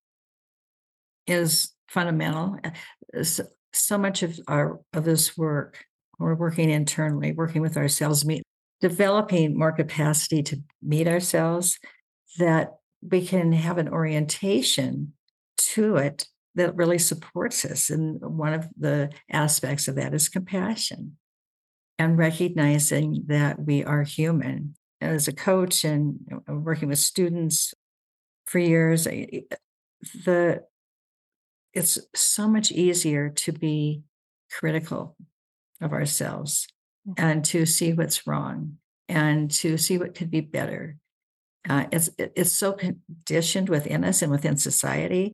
is 1.27 1.71
fundamental. 1.87 2.57
Uh, 2.63 3.23
so, 3.23 3.43
so 3.71 3.97
much 3.97 4.23
of 4.23 4.39
our 4.47 4.79
of 4.93 5.05
this 5.05 5.37
work, 5.37 5.85
we're 6.17 6.35
working 6.35 6.69
internally, 6.69 7.31
working 7.31 7.61
with 7.61 7.77
ourselves, 7.77 8.25
meet, 8.25 8.43
developing 8.81 9.57
more 9.57 9.71
capacity 9.71 10.41
to 10.43 10.61
meet 10.81 11.07
ourselves, 11.07 11.77
that 12.39 12.73
we 13.01 13.25
can 13.25 13.51
have 13.51 13.77
an 13.77 13.89
orientation 13.89 15.13
to 15.57 15.97
it 15.97 16.25
that 16.55 16.75
really 16.75 16.97
supports 16.97 17.63
us. 17.63 17.89
And 17.89 18.19
one 18.21 18.53
of 18.53 18.67
the 18.77 19.11
aspects 19.31 19.87
of 19.87 19.95
that 19.95 20.13
is 20.13 20.29
compassion 20.29 21.17
and 21.99 22.17
recognizing 22.17 23.25
that 23.27 23.59
we 23.63 23.83
are 23.83 24.03
human 24.03 24.75
as 25.01 25.27
a 25.27 25.33
coach 25.33 25.83
and 25.83 26.19
working 26.47 26.89
with 26.89 26.99
students 26.99 27.73
for 28.45 28.59
years, 28.59 29.05
the 29.05 30.63
it's 31.73 31.99
so 32.15 32.47
much 32.47 32.71
easier 32.71 33.29
to 33.29 33.51
be 33.51 34.01
critical 34.51 35.15
of 35.81 35.93
ourselves 35.93 36.67
mm-hmm. 37.07 37.23
and 37.23 37.45
to 37.45 37.65
see 37.65 37.93
what's 37.93 38.25
wrong 38.25 38.77
and 39.07 39.51
to 39.51 39.77
see 39.77 39.97
what 39.97 40.15
could 40.15 40.31
be 40.31 40.41
better. 40.41 40.97
Uh, 41.69 41.85
it's 41.91 42.09
it's 42.17 42.53
so 42.53 42.73
conditioned 42.73 43.69
within 43.69 44.03
us 44.03 44.21
and 44.21 44.31
within 44.31 44.57
society, 44.57 45.33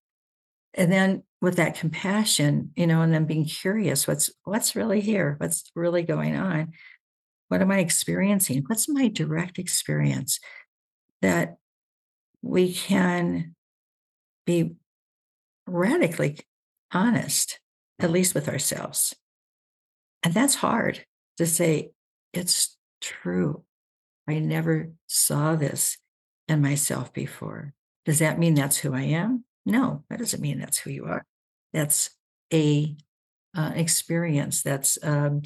and 0.73 0.91
then 0.91 1.23
with 1.41 1.57
that 1.57 1.75
compassion, 1.75 2.71
you 2.75 2.87
know, 2.87 3.01
and 3.01 3.13
then 3.13 3.25
being 3.25 3.45
curious, 3.45 4.07
what's 4.07 4.29
what's 4.43 4.75
really 4.75 5.01
here, 5.01 5.35
what's 5.37 5.71
really 5.75 6.01
going 6.01 6.35
on, 6.35 6.73
what 7.47 7.61
am 7.61 7.71
I 7.71 7.79
experiencing? 7.79 8.63
What's 8.67 8.89
my 8.89 9.07
direct 9.07 9.59
experience? 9.59 10.39
That 11.21 11.57
we 12.41 12.73
can 12.73 13.55
be 14.45 14.75
radically 15.67 16.39
honest, 16.91 17.59
at 17.99 18.11
least 18.11 18.35
with 18.35 18.47
ourselves. 18.47 19.13
And 20.23 20.33
that's 20.33 20.55
hard 20.55 21.05
to 21.37 21.45
say, 21.45 21.91
it's 22.33 22.77
true. 23.01 23.63
I 24.27 24.39
never 24.39 24.91
saw 25.07 25.55
this 25.55 25.97
in 26.47 26.61
myself 26.61 27.13
before. 27.13 27.73
Does 28.05 28.19
that 28.19 28.39
mean 28.39 28.53
that's 28.53 28.77
who 28.77 28.93
I 28.93 29.01
am? 29.01 29.45
No, 29.65 30.03
that 30.09 30.19
doesn't 30.19 30.41
mean 30.41 30.59
that's 30.59 30.77
who 30.77 30.91
you 30.91 31.05
are. 31.05 31.25
That's 31.73 32.11
a 32.53 32.95
uh, 33.55 33.71
experience. 33.75 34.61
That's 34.61 34.97
um, 35.01 35.41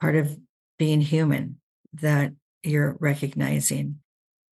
part 0.00 0.16
of 0.16 0.36
being 0.78 1.00
human 1.00 1.56
that 1.94 2.32
you're 2.62 2.96
recognizing 3.00 4.00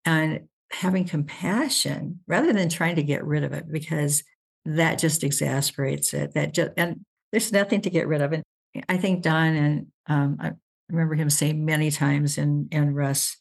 and 0.05 0.49
having 0.71 1.05
compassion 1.05 2.21
rather 2.27 2.53
than 2.53 2.69
trying 2.69 2.97
to 2.97 3.03
get 3.03 3.25
rid 3.25 3.45
of 3.45 3.53
it 3.53 3.71
because 3.71 4.23
that 4.65 4.99
just 4.99 5.25
exasperates 5.25 6.15
it 6.15 6.35
that 6.35 6.55
just 6.55 6.71
and 6.77 7.05
there's 7.31 7.53
nothing 7.53 7.81
to 7.81 7.91
get 7.91 8.07
rid 8.07 8.23
of 8.23 8.33
and 8.33 8.43
i 8.89 8.97
think 8.97 9.23
don 9.23 9.55
and 9.55 9.87
um, 10.07 10.37
i 10.41 10.53
remember 10.89 11.15
him 11.15 11.29
saying 11.29 11.65
many 11.65 11.91
times 11.91 12.39
and 12.39 12.69
and 12.73 12.95
russ 12.95 13.37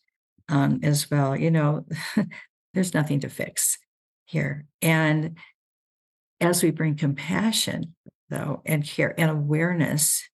um, 0.50 0.80
as 0.84 1.10
well 1.10 1.38
you 1.38 1.52
know 1.52 1.86
there's 2.74 2.94
nothing 2.94 3.20
to 3.20 3.30
fix 3.30 3.78
here. 4.26 4.66
And 4.82 5.38
as 6.40 6.64
we 6.64 6.72
bring 6.72 6.96
compassion 6.96 7.96
though 8.30 8.62
and 8.66 8.86
care 8.86 9.14
and 9.18 9.30
awareness 9.30 10.28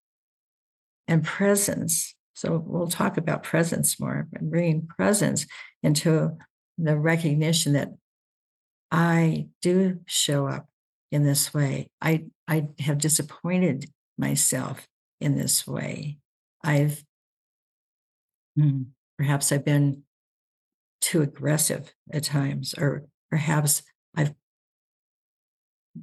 and 1.08 1.24
presence 1.24 2.16
so 2.38 2.64
we'll 2.68 2.88
talk 2.88 3.18
about 3.18 3.42
presence 3.42 4.00
more 4.00 4.28
and 4.32 4.52
bringing 4.52 4.86
presence 4.86 5.48
into 5.82 6.38
the 6.78 6.96
recognition 6.96 7.74
that 7.74 7.90
I 8.92 9.48
do 9.64 10.02
show 10.06 10.48
up 10.48 10.68
in 11.12 11.24
this 11.24 11.52
way. 11.52 11.90
I 12.00 12.26
I 12.48 12.68
have 12.78 13.00
disappointed 13.00 13.90
myself 14.20 14.88
in 15.20 15.36
this 15.36 15.66
way. 15.66 16.20
I've 16.64 17.04
hmm, 18.56 18.84
perhaps 19.18 19.52
I've 19.52 19.66
been 19.66 20.04
too 21.02 21.24
aggressive 21.24 21.92
at 22.14 22.24
times, 22.24 22.76
or 22.78 23.06
perhaps 23.32 23.82
I've 24.16 24.36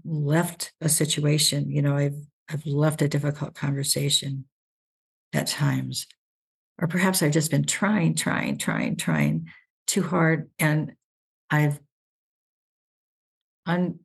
left 0.04 0.72
a 0.80 0.88
situation, 0.88 1.70
you 1.70 1.80
know, 1.80 1.96
I've 1.96 2.26
I've 2.48 2.66
left 2.66 3.02
a 3.02 3.08
difficult 3.08 3.54
conversation 3.54 4.46
at 5.32 5.46
times 5.46 6.08
or 6.80 6.88
perhaps 6.88 7.22
I've 7.22 7.32
just 7.32 7.50
been 7.50 7.64
trying, 7.64 8.14
trying, 8.14 8.58
trying, 8.58 8.96
trying 8.96 9.48
too 9.86 10.02
hard, 10.02 10.50
and 10.58 10.92
I've 11.50 11.78
un 13.66 13.98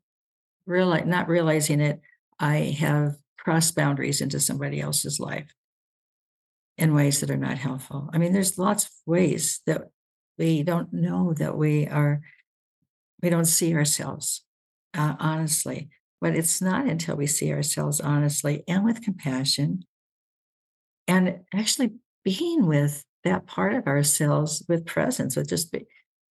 not 0.67 1.27
realizing 1.27 1.81
it, 1.81 1.99
I 2.39 2.75
have 2.79 3.15
crossed 3.37 3.75
boundaries 3.75 4.21
into 4.21 4.39
somebody 4.39 4.79
else's 4.79 5.19
life 5.19 5.51
in 6.77 6.93
ways 6.93 7.19
that 7.19 7.31
are 7.31 7.37
not 7.37 7.57
helpful. 7.57 8.09
I 8.13 8.19
mean, 8.19 8.33
there's 8.33 8.59
lots 8.59 8.85
of 8.85 8.91
ways 9.07 9.61
that 9.65 9.89
we 10.37 10.61
don't 10.61 10.93
know 10.93 11.33
that 11.33 11.57
we 11.57 11.87
are, 11.87 12.21
we 13.21 13.29
don't 13.29 13.45
see 13.45 13.73
ourselves 13.73 14.43
uh, 14.93 15.15
honestly. 15.19 15.89
But 16.21 16.35
it's 16.35 16.61
not 16.61 16.85
until 16.85 17.15
we 17.15 17.27
see 17.27 17.51
ourselves 17.53 18.01
honestly 18.01 18.63
and 18.67 18.83
with 18.83 19.01
compassion 19.01 19.85
and 21.07 21.39
actually 21.53 21.93
being 22.23 22.65
with 22.65 23.03
that 23.23 23.45
part 23.45 23.73
of 23.73 23.87
ourselves 23.87 24.63
with 24.67 24.85
presence, 24.85 25.35
with 25.35 25.49
just 25.49 25.75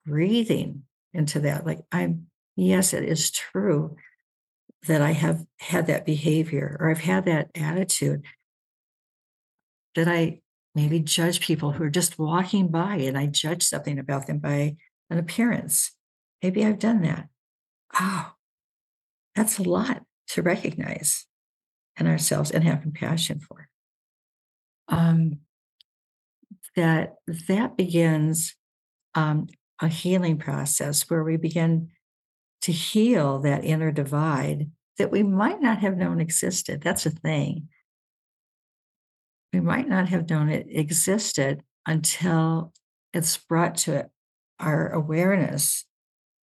breathing 0.06 0.82
into 1.12 1.40
that. 1.40 1.66
Like, 1.66 1.80
I'm, 1.92 2.26
yes, 2.56 2.92
it 2.94 3.04
is 3.04 3.30
true 3.30 3.96
that 4.86 5.02
I 5.02 5.12
have 5.12 5.44
had 5.58 5.86
that 5.88 6.06
behavior 6.06 6.76
or 6.80 6.90
I've 6.90 7.00
had 7.00 7.24
that 7.26 7.50
attitude. 7.54 8.24
that 9.94 10.08
I 10.08 10.40
maybe 10.74 11.00
judge 11.00 11.40
people 11.40 11.72
who 11.72 11.84
are 11.84 11.90
just 11.90 12.18
walking 12.18 12.68
by 12.68 12.96
and 12.96 13.18
I 13.18 13.26
judge 13.26 13.64
something 13.64 13.98
about 13.98 14.26
them 14.26 14.38
by 14.38 14.76
an 15.10 15.18
appearance. 15.18 15.92
Maybe 16.42 16.64
I've 16.64 16.78
done 16.78 17.02
that. 17.02 17.28
Oh, 17.98 18.32
that's 19.34 19.58
a 19.58 19.62
lot 19.64 20.02
to 20.28 20.42
recognize 20.42 21.26
in 21.98 22.06
ourselves 22.06 22.50
and 22.50 22.62
have 22.62 22.82
compassion 22.82 23.40
for. 23.40 23.68
Um, 24.88 25.40
that 26.78 27.16
that 27.48 27.76
begins 27.76 28.54
um, 29.16 29.48
a 29.82 29.88
healing 29.88 30.38
process 30.38 31.10
where 31.10 31.24
we 31.24 31.36
begin 31.36 31.90
to 32.62 32.70
heal 32.72 33.40
that 33.40 33.64
inner 33.64 33.90
divide 33.90 34.70
that 34.96 35.10
we 35.10 35.24
might 35.24 35.60
not 35.60 35.78
have 35.78 35.96
known 35.96 36.20
existed. 36.20 36.80
That's 36.80 37.04
a 37.04 37.10
thing. 37.10 37.68
We 39.52 39.60
might 39.60 39.88
not 39.88 40.08
have 40.08 40.30
known 40.30 40.50
it 40.50 40.66
existed 40.68 41.62
until 41.84 42.72
it's 43.12 43.36
brought 43.36 43.76
to 43.78 44.08
our 44.60 44.88
awareness. 44.90 45.84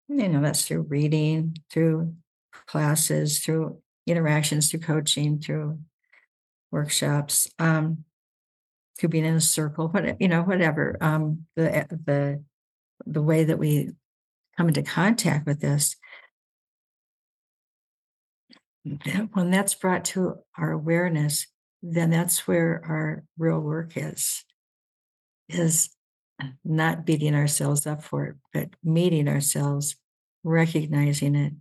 You 0.10 0.28
know, 0.28 0.42
that's 0.42 0.68
through 0.68 0.82
reading, 0.90 1.58
through 1.72 2.14
classes, 2.66 3.40
through 3.40 3.80
interactions, 4.06 4.70
through 4.70 4.82
coaching, 4.82 5.40
through 5.40 5.80
workshops, 6.72 7.48
um, 7.58 8.05
through 8.98 9.10
being 9.10 9.26
in 9.26 9.36
a 9.36 9.42
circle, 9.42 9.90
what 9.90 10.20
you 10.22 10.28
know, 10.28 10.44
whatever. 10.44 10.98
Um, 11.02 11.46
the 11.56 11.86
the 11.90 12.44
the 13.06 13.22
way 13.22 13.44
that 13.44 13.60
we 13.60 13.92
come 14.58 14.68
into 14.70 14.84
contact 14.84 15.46
with 15.46 15.60
this 15.60 15.96
when 19.34 19.52
that's 19.52 19.74
brought 19.74 20.06
to 20.06 20.36
our 20.58 20.72
awareness, 20.72 21.48
then 21.82 22.10
that's 22.10 22.48
where 22.48 22.82
our 22.88 23.24
real 23.38 23.60
work 23.60 23.94
is, 23.96 24.44
is 25.50 25.90
not 26.64 27.06
beating 27.06 27.34
ourselves 27.34 27.88
up 27.88 28.04
for 28.04 28.26
it, 28.26 28.36
but 28.54 28.70
meeting 28.84 29.28
ourselves, 29.28 29.96
recognizing 30.44 31.36
it. 31.36 31.54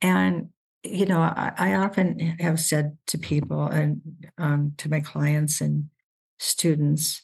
And, 0.00 0.50
you 0.84 1.06
know, 1.06 1.20
I, 1.20 1.52
I 1.56 1.74
often 1.74 2.20
have 2.38 2.60
said 2.60 2.96
to 3.08 3.18
people 3.18 3.66
and 3.66 4.00
um, 4.38 4.74
to 4.78 4.88
my 4.88 5.00
clients 5.00 5.60
and 5.60 5.90
students 6.38 7.22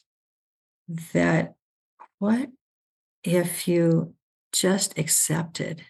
that 1.13 1.55
what 2.19 2.49
if 3.23 3.67
you 3.67 4.13
just 4.53 4.97
accepted 4.97 5.83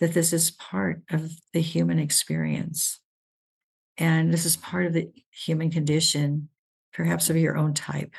that 0.00 0.14
this 0.14 0.32
is 0.32 0.50
part 0.50 1.02
of 1.10 1.30
the 1.52 1.60
human 1.60 1.98
experience. 1.98 3.00
And 3.98 4.32
this 4.32 4.46
is 4.46 4.56
part 4.56 4.86
of 4.86 4.94
the 4.94 5.10
human 5.30 5.70
condition, 5.70 6.48
perhaps 6.92 7.28
of 7.28 7.36
your 7.36 7.56
own 7.56 7.74
type. 7.74 8.14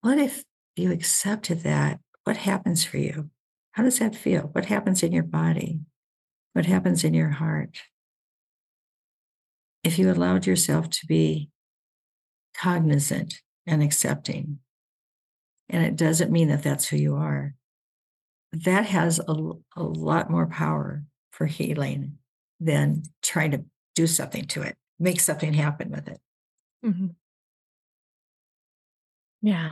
What 0.00 0.18
if 0.18 0.44
you 0.76 0.92
accepted 0.92 1.62
that? 1.62 2.00
What 2.24 2.36
happens 2.36 2.84
for 2.84 2.98
you? 2.98 3.30
How 3.72 3.82
does 3.82 3.98
that 3.98 4.14
feel? 4.14 4.50
What 4.52 4.66
happens 4.66 5.02
in 5.02 5.12
your 5.12 5.24
body? 5.24 5.80
What 6.52 6.66
happens 6.66 7.02
in 7.02 7.14
your 7.14 7.30
heart? 7.30 7.78
If 9.82 9.98
you 9.98 10.10
allowed 10.10 10.46
yourself 10.46 10.88
to 10.90 11.06
be 11.06 11.50
cognizant 12.62 13.40
and 13.66 13.82
accepting, 13.82 14.58
and 15.68 15.84
it 15.84 15.96
doesn't 15.96 16.30
mean 16.30 16.48
that 16.48 16.62
that's 16.62 16.86
who 16.86 16.96
you 16.96 17.16
are, 17.16 17.54
that 18.52 18.86
has 18.86 19.18
a, 19.18 19.34
a 19.76 19.82
lot 19.82 20.30
more 20.30 20.46
power 20.46 21.02
for 21.30 21.46
healing 21.46 22.18
than 22.60 23.02
trying 23.22 23.50
to 23.50 23.64
do 23.94 24.06
something 24.06 24.44
to 24.46 24.62
it, 24.62 24.76
make 24.98 25.20
something 25.20 25.52
happen 25.52 25.90
with 25.90 26.08
it. 26.08 26.20
Mm-hmm. 26.84 27.08
Yeah. 29.42 29.70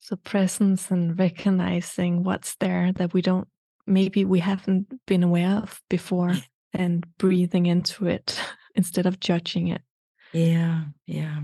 So 0.00 0.16
presence 0.16 0.90
and 0.90 1.18
recognizing 1.18 2.22
what's 2.22 2.56
there 2.56 2.92
that 2.92 3.12
we 3.12 3.20
don't, 3.22 3.48
maybe 3.86 4.24
we 4.24 4.38
haven't 4.38 4.86
been 5.06 5.22
aware 5.22 5.56
of 5.56 5.80
before 5.90 6.34
and 6.72 7.04
breathing 7.18 7.66
into 7.66 8.06
it 8.06 8.40
instead 8.74 9.06
of 9.06 9.20
judging 9.20 9.68
it. 9.68 9.82
Yeah. 10.32 10.84
Yeah. 11.06 11.40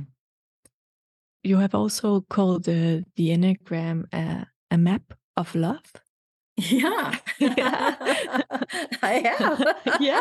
You 1.42 1.58
have 1.58 1.74
also 1.74 2.20
called 2.30 2.68
uh, 2.68 3.02
the 3.16 3.28
Enneagram 3.30 4.04
a, 4.12 4.46
a 4.70 4.78
map 4.78 5.14
of 5.36 5.54
love. 5.54 5.92
Yeah. 6.56 7.16
yeah. 7.38 8.40
I 9.02 9.34
have. 9.38 9.76
yeah. 10.00 10.20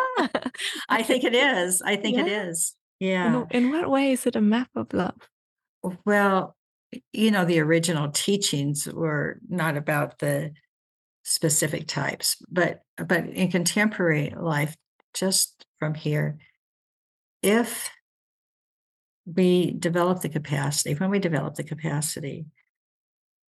I 0.89 1.03
think 1.03 1.23
it 1.23 1.35
is. 1.35 1.81
I 1.81 1.95
think 1.95 2.17
yeah. 2.17 2.25
it 2.25 2.31
is. 2.31 2.75
Yeah. 2.99 3.45
In, 3.51 3.65
in 3.65 3.71
what 3.71 3.89
way 3.89 4.11
is 4.11 4.25
it 4.25 4.35
a 4.35 4.41
map 4.41 4.69
of 4.75 4.93
love? 4.93 5.29
Well, 6.05 6.55
you 7.13 7.31
know, 7.31 7.45
the 7.45 7.59
original 7.59 8.09
teachings 8.09 8.87
were 8.91 9.39
not 9.47 9.77
about 9.77 10.19
the 10.19 10.51
specific 11.23 11.87
types, 11.87 12.37
but 12.49 12.81
but 12.97 13.25
in 13.27 13.49
contemporary 13.49 14.33
life, 14.37 14.75
just 15.13 15.65
from 15.79 15.93
here, 15.93 16.37
if 17.41 17.89
we 19.25 19.71
develop 19.71 20.21
the 20.21 20.29
capacity, 20.29 20.93
when 20.93 21.09
we 21.09 21.19
develop 21.19 21.55
the 21.55 21.63
capacity 21.63 22.45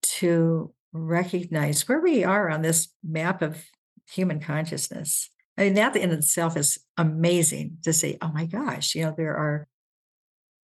to 0.03 0.73
recognize 0.91 1.87
where 1.87 1.99
we 1.99 2.23
are 2.23 2.49
on 2.49 2.61
this 2.61 2.89
map 3.03 3.41
of 3.41 3.65
human 4.09 4.39
consciousness. 4.39 5.29
I 5.57 5.65
mean, 5.65 5.73
that 5.75 5.95
in 5.95 6.11
itself 6.11 6.57
is 6.57 6.79
amazing 6.97 7.77
to 7.83 7.93
say, 7.93 8.17
oh 8.21 8.31
my 8.33 8.45
gosh, 8.45 8.95
you 8.95 9.03
know, 9.03 9.13
there 9.15 9.35
are 9.35 9.67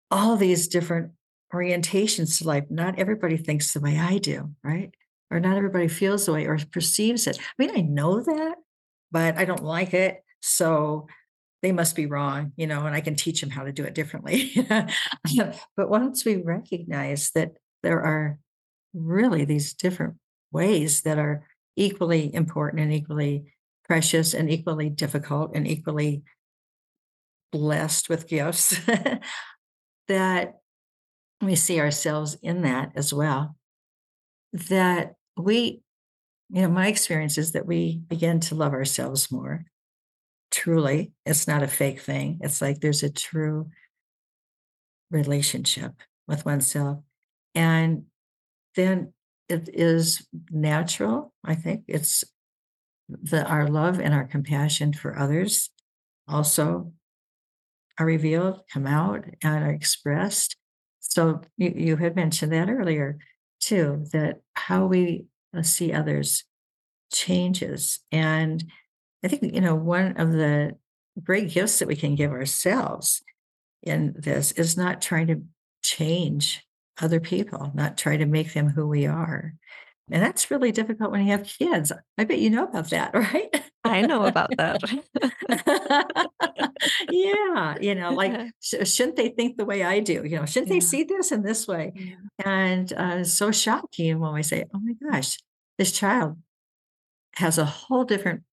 all 0.10 0.38
these 0.38 0.68
different 0.68 1.12
orientations 1.54 2.38
to 2.38 2.48
life. 2.48 2.66
Not 2.70 3.00
everybody 3.00 3.38
thinks 3.38 3.74
the 3.74 3.80
way 3.80 3.98
I 3.98 4.18
do, 4.18 4.52
right? 4.64 4.92
Or 5.30 5.40
not 5.40 5.58
everybody 5.58 5.88
feels 5.88 6.26
the 6.26 6.34
way 6.34 6.46
or 6.46 6.58
perceives 6.72 7.28
it. 7.28 7.38
I 7.38 7.42
mean, 7.58 7.72
I 7.76 7.82
know 7.82 8.22
that, 8.22 8.56
but 9.12 9.38
I 9.38 9.46
don't 9.46 9.64
like 9.64 9.94
it. 9.94 10.24
So 10.42 11.08
they 11.62 11.72
must 11.72 11.96
be 11.96 12.06
wrong, 12.06 12.54
you 12.56 12.68
know, 12.68 12.86
and 12.86 12.96
I 12.96 13.02
can 13.02 13.16
teach 13.16 13.42
them 13.42 13.50
how 13.50 13.64
to 13.64 13.72
do 13.72 13.84
it 13.84 13.96
differently. 13.96 14.54
but 14.70 15.90
once 15.90 16.24
we 16.24 16.38
recognize 16.38 17.32
that 17.34 17.54
there 17.84 18.02
are 18.02 18.38
really 18.94 19.46
these 19.46 19.74
different 19.74 20.16
ways 20.52 21.02
that 21.02 21.18
are 21.18 21.46
equally 21.76 22.34
important 22.34 22.82
and 22.82 22.94
equally 22.94 23.46
precious 23.86 24.34
and 24.34 24.50
equally 24.50 24.90
difficult 24.90 25.52
and 25.56 25.68
equally 25.68 26.24
blessed 27.52 28.10
with 28.10 28.28
gifts 28.28 28.80
that 30.08 30.56
we 31.42 31.56
see 31.56 31.80
ourselves 31.80 32.38
in 32.42 32.64
that 32.64 32.92
as 32.96 33.14
well 33.14 33.56
that 34.52 35.14
we 35.38 35.82
you 36.50 36.62
know 36.62 36.68
my 36.68 36.88
experience 36.88 37.38
is 37.38 37.52
that 37.54 37.66
we 37.66 38.02
begin 38.08 38.40
to 38.40 38.56
love 38.56 38.74
ourselves 38.74 39.32
more 39.32 39.64
truly 40.52 41.12
it's 41.26 41.48
not 41.48 41.64
a 41.64 41.68
fake 41.68 42.00
thing 42.00 42.40
it's 42.42 42.62
like 42.62 42.80
there's 42.80 43.04
a 43.04 43.10
true 43.10 43.70
relationship 45.12 45.94
with 46.28 46.46
oneself 46.46 47.00
and 47.56 48.04
then 48.76 49.14
it 49.50 49.70
is 49.74 50.28
natural. 50.52 51.34
I 51.44 51.56
think 51.56 51.84
it's 51.88 52.24
the 53.10 53.46
our 53.46 53.68
love 53.68 54.00
and 54.00 54.14
our 54.14 54.26
compassion 54.26 54.94
for 54.94 55.18
others 55.18 55.70
also 56.28 56.92
are 58.00 58.06
revealed, 58.06 58.62
come 58.72 58.86
out, 58.86 59.26
and 59.42 59.64
are 59.64 59.72
expressed. 59.72 60.56
So 61.00 61.42
you, 61.58 61.74
you 61.76 61.96
had 61.96 62.16
mentioned 62.16 62.52
that 62.52 62.70
earlier 62.70 63.18
too, 63.60 64.06
that 64.12 64.42
how 64.56 64.86
we 64.86 65.26
uh, 65.58 65.64
see 65.64 65.94
others 65.94 66.44
changes. 67.12 68.02
And 68.12 68.70
I 69.24 69.28
think, 69.28 69.54
you 69.54 69.62
know, 69.62 69.76
one 69.76 70.18
of 70.18 70.32
the 70.32 70.78
great 71.24 71.52
gifts 71.52 71.80
that 71.80 71.88
we 71.88 71.96
can 71.96 72.16
give 72.16 72.32
ourselves 72.32 73.22
in 73.84 74.14
this 74.18 74.52
is 74.54 74.78
not 74.78 75.02
trying 75.02 75.28
to 75.28 75.42
change 75.82 76.66
other 77.02 77.20
people, 77.20 77.72
not 77.74 77.98
try 77.98 78.18
to 78.18 78.26
make 78.26 78.54
them 78.54 78.70
who 78.70 78.88
we 78.88 79.06
are. 79.06 79.54
And 80.10 80.24
that's 80.24 80.50
really 80.50 80.72
difficult 80.72 81.12
when 81.12 81.26
you 81.26 81.32
have 81.32 81.44
kids. 81.44 81.92
I 82.18 82.24
bet 82.24 82.40
you 82.40 82.50
know 82.50 82.64
about 82.64 82.90
that, 82.92 83.14
right? 83.14 83.64
I 83.84 84.02
know 84.02 84.26
about 84.26 84.50
that. 84.58 84.82
yeah. 87.10 87.76
You 87.80 87.96
know, 87.96 88.12
like, 88.12 88.52
sh- 88.62 88.88
shouldn't 88.88 89.18
they 89.18 89.30
think 89.30 89.58
the 89.58 89.66
way 89.66 89.84
I 89.84 90.00
do? 90.00 90.24
You 90.26 90.40
know, 90.40 90.46
shouldn't 90.46 90.70
yeah. 90.70 90.76
they 90.76 90.80
see 90.80 91.04
this 91.04 91.32
in 91.32 91.44
this 91.44 91.68
way? 91.68 91.94
Yeah. 91.96 92.16
And 92.46 92.94
uh, 92.94 93.24
so 93.24 93.52
shocking 93.52 94.20
when 94.20 94.34
we 94.34 94.44
say, 94.44 94.66
oh 94.74 94.80
my 94.80 94.94
gosh, 95.12 95.38
this 95.78 95.92
child 95.92 96.38
has 97.36 97.58
a 97.58 97.66
whole 97.66 98.04
different 98.04 98.44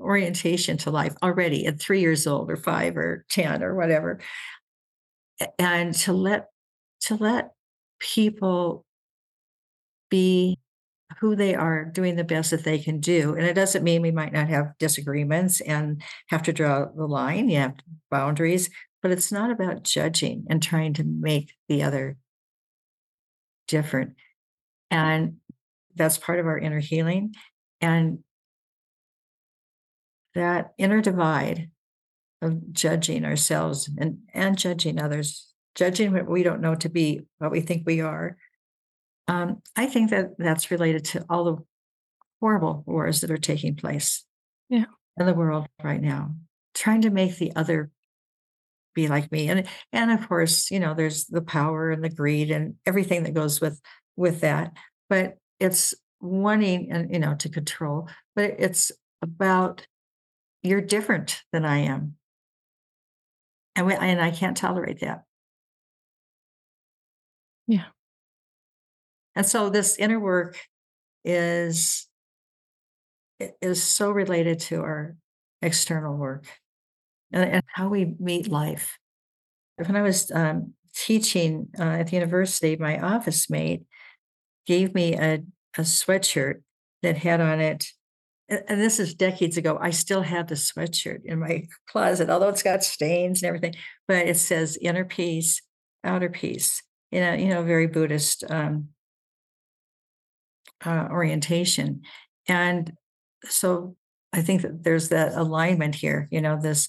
orientation 0.00 0.76
to 0.78 0.90
life 0.90 1.14
already 1.22 1.66
at 1.66 1.80
three 1.80 2.00
years 2.00 2.26
old 2.26 2.50
or 2.50 2.56
five 2.56 2.96
or 2.96 3.24
10 3.30 3.62
or 3.62 3.74
whatever. 3.74 4.20
And 5.58 5.94
to 5.94 6.12
let 6.12 6.48
to 7.02 7.14
let 7.16 7.52
people 7.98 8.84
be 10.10 10.58
who 11.20 11.36
they 11.36 11.54
are 11.54 11.84
doing 11.84 12.16
the 12.16 12.24
best 12.24 12.50
that 12.50 12.64
they 12.64 12.78
can 12.78 13.00
do. 13.00 13.34
And 13.34 13.46
it 13.46 13.54
doesn't 13.54 13.84
mean 13.84 14.02
we 14.02 14.10
might 14.10 14.32
not 14.32 14.48
have 14.48 14.76
disagreements 14.78 15.60
and 15.60 16.02
have 16.28 16.42
to 16.44 16.52
draw 16.52 16.86
the 16.86 17.06
line, 17.06 17.48
you 17.48 17.58
have 17.58 17.74
boundaries, 18.10 18.70
but 19.02 19.10
it's 19.10 19.30
not 19.30 19.50
about 19.50 19.84
judging 19.84 20.44
and 20.50 20.62
trying 20.62 20.94
to 20.94 21.04
make 21.04 21.52
the 21.68 21.82
other 21.82 22.16
different. 23.68 24.14
And 24.90 25.36
that's 25.94 26.18
part 26.18 26.38
of 26.38 26.46
our 26.46 26.58
inner 26.58 26.80
healing. 26.80 27.34
And 27.80 28.18
that 30.36 30.72
inner 30.78 31.00
divide 31.00 31.70
of 32.42 32.72
judging 32.72 33.24
ourselves 33.24 33.90
and, 33.98 34.18
and 34.32 34.56
judging 34.56 35.00
others, 35.00 35.52
judging 35.74 36.12
what 36.12 36.28
we 36.28 36.42
don't 36.42 36.60
know 36.60 36.74
to 36.76 36.88
be 36.88 37.22
what 37.38 37.50
we 37.50 37.60
think 37.60 37.82
we 37.84 38.00
are. 38.00 38.36
Um, 39.28 39.62
I 39.74 39.86
think 39.86 40.10
that 40.10 40.38
that's 40.38 40.70
related 40.70 41.04
to 41.06 41.24
all 41.28 41.44
the 41.44 41.56
horrible 42.40 42.84
wars 42.86 43.22
that 43.22 43.30
are 43.30 43.38
taking 43.38 43.74
place 43.74 44.24
yeah. 44.68 44.84
in 45.18 45.26
the 45.26 45.34
world 45.34 45.66
right 45.82 46.00
now, 46.00 46.34
trying 46.74 47.02
to 47.02 47.10
make 47.10 47.36
the 47.36 47.52
other 47.56 47.90
be 48.94 49.08
like 49.08 49.30
me. 49.32 49.48
And 49.48 49.66
and 49.92 50.10
of 50.10 50.28
course, 50.28 50.70
you 50.70 50.80
know, 50.80 50.94
there's 50.94 51.26
the 51.26 51.42
power 51.42 51.90
and 51.90 52.04
the 52.04 52.08
greed 52.08 52.50
and 52.50 52.74
everything 52.86 53.24
that 53.24 53.34
goes 53.34 53.60
with 53.60 53.80
with 54.16 54.40
that. 54.40 54.72
But 55.08 55.38
it's 55.60 55.94
wanting 56.20 56.90
and 56.90 57.12
you 57.12 57.18
know 57.18 57.34
to 57.36 57.48
control, 57.48 58.08
but 58.34 58.54
it's 58.58 58.92
about 59.22 59.86
you're 60.66 60.80
different 60.80 61.42
than 61.52 61.64
I 61.64 61.78
am. 61.78 62.16
And 63.74 63.86
we, 63.86 63.94
and 63.94 64.20
I 64.20 64.30
can't 64.30 64.56
tolerate 64.56 65.00
that. 65.00 65.24
Yeah. 67.66 67.84
And 69.34 69.44
so 69.44 69.68
this 69.68 69.96
inner 69.96 70.18
work 70.18 70.58
is 71.24 72.06
is 73.60 73.82
so 73.82 74.10
related 74.10 74.60
to 74.60 74.80
our 74.80 75.14
external 75.60 76.16
work 76.16 76.46
and, 77.32 77.50
and 77.50 77.62
how 77.66 77.88
we 77.88 78.14
meet 78.18 78.48
life. 78.48 78.98
When 79.76 79.94
I 79.94 80.00
was 80.00 80.30
um, 80.30 80.72
teaching 80.94 81.68
uh, 81.78 81.82
at 81.82 82.06
the 82.06 82.16
university, 82.16 82.76
my 82.76 82.98
office 82.98 83.50
mate 83.50 83.82
gave 84.66 84.94
me 84.94 85.14
a, 85.14 85.42
a 85.76 85.82
sweatshirt 85.82 86.62
that 87.02 87.18
had 87.18 87.42
on 87.42 87.60
it 87.60 87.84
and 88.48 88.80
this 88.80 89.00
is 89.00 89.14
decades 89.14 89.56
ago. 89.56 89.78
I 89.80 89.90
still 89.90 90.22
have 90.22 90.46
the 90.46 90.54
sweatshirt 90.54 91.24
in 91.24 91.40
my 91.40 91.66
closet, 91.88 92.30
although 92.30 92.48
it's 92.48 92.62
got 92.62 92.84
stains 92.84 93.42
and 93.42 93.48
everything. 93.48 93.74
But 94.06 94.26
it 94.28 94.36
says 94.36 94.78
inner 94.80 95.04
peace, 95.04 95.62
outer 96.04 96.28
peace. 96.28 96.82
In 97.12 97.22
a 97.22 97.36
you 97.36 97.48
know 97.48 97.62
very 97.62 97.86
Buddhist 97.86 98.44
um, 98.50 98.88
uh, 100.84 101.08
orientation, 101.10 102.02
and 102.48 102.92
so 103.44 103.96
I 104.32 104.42
think 104.42 104.62
that 104.62 104.82
there's 104.82 105.10
that 105.10 105.34
alignment 105.34 105.94
here. 105.94 106.28
You 106.32 106.40
know, 106.40 106.58
this 106.60 106.88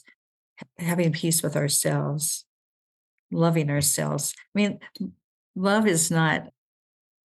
having 0.80 1.12
peace 1.14 1.44
with 1.44 1.56
ourselves, 1.56 2.46
loving 3.32 3.70
ourselves. 3.70 4.34
I 4.38 4.60
mean, 4.60 4.80
love 5.56 5.86
is 5.88 6.10
not 6.10 6.50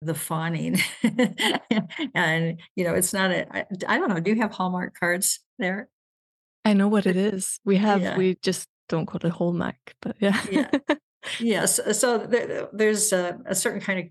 the 0.01 0.15
fawning 0.15 0.79
and 2.15 2.59
you 2.75 2.83
know 2.83 2.93
it's 2.93 3.13
not 3.13 3.29
a 3.31 3.45
I, 3.55 3.65
I 3.87 3.97
don't 3.97 4.09
know 4.09 4.19
do 4.19 4.31
you 4.31 4.41
have 4.41 4.51
hallmark 4.51 4.95
cards 4.99 5.39
there 5.59 5.89
I 6.65 6.73
know 6.73 6.87
what 6.87 7.05
it 7.05 7.15
is. 7.15 7.59
We 7.65 7.77
have 7.77 8.01
yeah. 8.01 8.17
we 8.17 8.37
just 8.41 8.67
don't 8.89 9.05
call 9.05 9.21
it 9.23 9.31
Hallmark, 9.31 9.95
but 10.01 10.15
yeah. 10.19 10.41
yeah. 10.51 10.69
Yes. 11.39 11.75
So, 11.75 11.91
so 11.91 12.17
there, 12.17 12.67
there's 12.73 13.13
a, 13.13 13.37
a, 13.45 13.53
certain 13.53 13.79
kind 13.79 13.99
of 13.99 14.05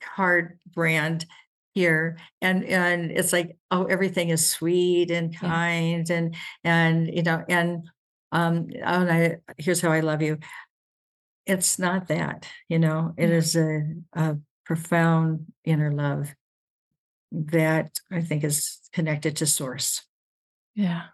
card 0.00 0.58
brand 0.66 1.24
here 1.74 2.18
and 2.42 2.64
and 2.64 3.12
it's 3.12 3.32
like 3.32 3.56
oh 3.70 3.84
everything 3.84 4.30
is 4.30 4.50
sweet 4.50 5.12
and 5.12 5.32
kind 5.36 6.08
yeah. 6.08 6.16
and 6.16 6.36
and 6.64 7.06
you 7.06 7.22
know 7.22 7.44
and 7.48 7.88
um 8.32 8.66
oh, 8.84 9.00
and 9.00 9.12
I 9.12 9.36
here's 9.58 9.80
how 9.80 9.92
I 9.92 10.00
love 10.00 10.22
you. 10.22 10.38
It's 11.46 11.78
not 11.78 12.08
that, 12.08 12.48
you 12.68 12.80
know, 12.80 13.14
it 13.16 13.30
is 13.30 13.54
a, 13.54 13.82
a 14.12 14.36
profound 14.70 15.46
inner 15.64 15.90
love 15.90 16.32
that 17.32 17.98
I 18.08 18.20
think 18.20 18.44
is 18.44 18.78
connected 18.92 19.34
to 19.38 19.46
source. 19.46 20.06
Yeah. 20.76 21.06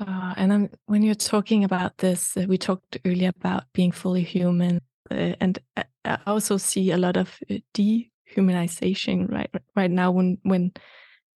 Uh, 0.00 0.32
and 0.36 0.52
I'm, 0.52 0.70
when 0.84 1.02
you're 1.02 1.16
talking 1.16 1.64
about 1.64 1.98
this, 1.98 2.36
uh, 2.36 2.44
we 2.48 2.58
talked 2.58 2.96
earlier 3.04 3.32
about 3.36 3.64
being 3.72 3.90
fully 3.90 4.22
human, 4.22 4.82
uh, 5.10 5.34
and 5.40 5.58
I, 5.76 5.84
I 6.04 6.18
also 6.28 6.58
see 6.58 6.92
a 6.92 6.96
lot 6.96 7.16
of 7.16 7.36
uh, 7.50 7.56
dehumanization 7.74 9.28
right 9.32 9.50
right 9.74 9.90
now 9.90 10.12
when 10.12 10.38
when 10.42 10.72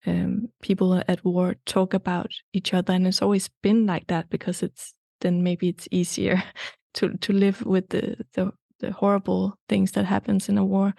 um, 0.06 0.48
people 0.60 1.02
at 1.08 1.24
war 1.24 1.56
talk 1.64 1.94
about 1.94 2.30
each 2.52 2.74
other, 2.74 2.92
and 2.92 3.06
it's 3.06 3.22
always 3.22 3.48
been 3.62 3.86
like 3.86 4.08
that 4.08 4.28
because 4.28 4.62
it's 4.62 4.92
then 5.22 5.42
maybe 5.42 5.68
it's 5.68 5.88
easier 5.90 6.42
to 6.94 7.16
to 7.16 7.32
live 7.32 7.64
with 7.64 7.88
the 7.88 8.16
the 8.34 8.52
the 8.80 8.92
horrible 8.92 9.58
things 9.68 9.92
that 9.92 10.04
happens 10.04 10.48
in 10.48 10.58
a 10.58 10.64
war 10.64 10.94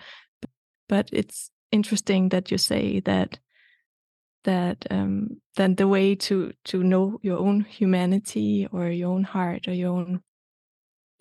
but 0.88 1.10
it's 1.12 1.52
interesting 1.72 2.30
that 2.30 2.52
you 2.52 2.58
say 2.58 3.00
that 3.02 3.40
that 4.44 4.86
um 4.90 5.42
then 5.56 5.76
the 5.76 5.88
way 5.88 6.16
to 6.16 6.52
to 6.64 6.84
know 6.84 7.20
your 7.22 7.38
own 7.38 7.62
humanity 7.62 8.68
or 8.72 8.88
your 8.88 9.12
own 9.12 9.24
heart 9.24 9.68
or 9.68 9.74
your 9.74 9.92
own 9.92 10.22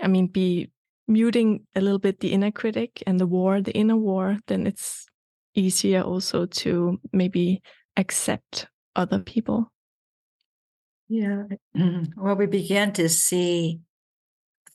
i 0.00 0.06
mean 0.06 0.26
be 0.26 0.70
muting 1.08 1.66
a 1.74 1.80
little 1.80 1.98
bit 1.98 2.20
the 2.20 2.32
inner 2.32 2.50
critic 2.50 3.02
and 3.06 3.18
the 3.18 3.26
war 3.26 3.60
the 3.60 3.72
inner 3.72 3.96
war 3.96 4.38
then 4.46 4.66
it's 4.66 5.06
easier 5.54 6.02
also 6.02 6.46
to 6.46 7.00
maybe 7.12 7.60
accept 7.96 8.68
other 8.96 9.18
people. 9.18 9.72
Yeah 11.08 11.44
well 12.16 12.36
we 12.36 12.46
began 12.46 12.92
to 12.94 13.08
see 13.08 13.80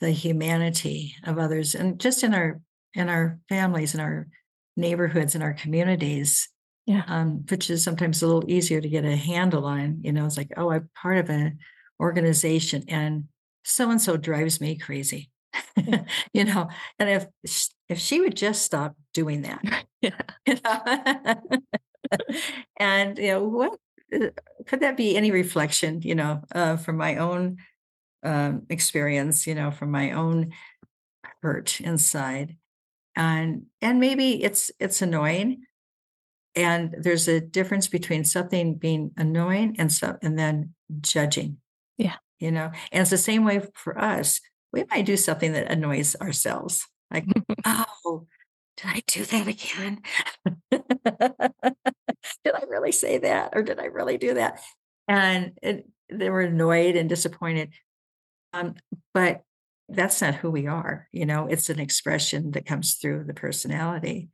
the 0.03 0.11
humanity 0.11 1.15
of 1.23 1.39
others 1.39 1.75
and 1.75 1.97
just 1.97 2.23
in 2.23 2.33
our 2.33 2.59
in 2.93 3.07
our 3.07 3.39
families 3.47 3.93
in 3.93 4.01
our 4.01 4.27
neighborhoods 4.75 5.33
in 5.33 5.41
our 5.41 5.53
communities 5.53 6.49
yeah. 6.85 7.03
um, 7.07 7.45
which 7.49 7.69
is 7.69 7.81
sometimes 7.81 8.21
a 8.21 8.27
little 8.27 8.43
easier 8.51 8.81
to 8.81 8.89
get 8.89 9.05
a 9.05 9.15
handle 9.15 9.63
on 9.63 9.99
you 10.03 10.11
know 10.11 10.25
it's 10.25 10.35
like 10.35 10.51
oh 10.57 10.71
i'm 10.71 10.89
part 11.01 11.19
of 11.19 11.29
an 11.29 11.57
organization 12.01 12.83
and 12.89 13.23
so 13.63 13.89
and 13.89 14.01
so 14.01 14.17
drives 14.17 14.59
me 14.59 14.77
crazy 14.77 15.31
you 16.33 16.43
know 16.43 16.67
and 16.99 17.09
if 17.09 17.25
if 17.87 17.97
she 17.97 18.19
would 18.19 18.35
just 18.35 18.61
stop 18.61 18.97
doing 19.13 19.43
that 19.43 19.85
yeah. 20.01 20.19
and 22.77 23.17
you 23.17 23.29
know 23.29 23.43
what 23.45 23.79
uh, 24.13 24.27
could 24.67 24.81
that 24.81 24.97
be 24.97 25.15
any 25.15 25.31
reflection 25.31 26.01
you 26.01 26.13
know 26.13 26.41
uh, 26.53 26.75
from 26.75 26.97
my 26.97 27.15
own 27.15 27.55
um, 28.23 28.63
experience, 28.69 29.45
you 29.47 29.55
know, 29.55 29.71
from 29.71 29.91
my 29.91 30.11
own 30.11 30.53
hurt 31.41 31.81
inside. 31.81 32.57
And 33.15 33.67
and 33.81 33.99
maybe 33.99 34.43
it's 34.43 34.71
it's 34.79 35.01
annoying. 35.01 35.63
And 36.55 36.95
there's 36.99 37.27
a 37.27 37.41
difference 37.41 37.87
between 37.87 38.23
something 38.23 38.75
being 38.75 39.11
annoying 39.17 39.75
and 39.79 39.91
so 39.91 40.17
and 40.21 40.37
then 40.37 40.73
judging. 41.01 41.57
Yeah. 41.97 42.15
You 42.39 42.51
know, 42.51 42.71
and 42.91 43.01
it's 43.01 43.09
the 43.09 43.17
same 43.17 43.45
way 43.45 43.61
for 43.73 43.97
us. 43.97 44.41
We 44.71 44.83
might 44.89 45.05
do 45.05 45.15
something 45.15 45.53
that 45.53 45.71
annoys 45.71 46.15
ourselves. 46.15 46.85
Like, 47.11 47.25
oh, 47.65 48.25
did 48.77 48.87
I 48.87 49.03
do 49.05 49.23
that 49.25 49.47
again? 49.47 50.01
did 50.71 52.55
I 52.55 52.63
really 52.67 52.91
say 52.91 53.19
that? 53.19 53.51
Or 53.53 53.61
did 53.61 53.79
I 53.79 53.85
really 53.85 54.17
do 54.17 54.33
that? 54.33 54.59
And 55.07 55.53
it, 55.61 55.87
they 56.09 56.29
were 56.29 56.41
annoyed 56.41 56.95
and 56.95 57.07
disappointed. 57.07 57.73
Um, 58.53 58.75
but 59.13 59.43
that's 59.89 60.21
not 60.21 60.35
who 60.35 60.49
we 60.49 60.67
are. 60.67 61.07
You 61.11 61.25
know, 61.25 61.47
it's 61.47 61.69
an 61.69 61.79
expression 61.79 62.51
that 62.51 62.65
comes 62.65 62.95
through 62.95 63.25
the 63.25 63.33
personality. 63.33 64.29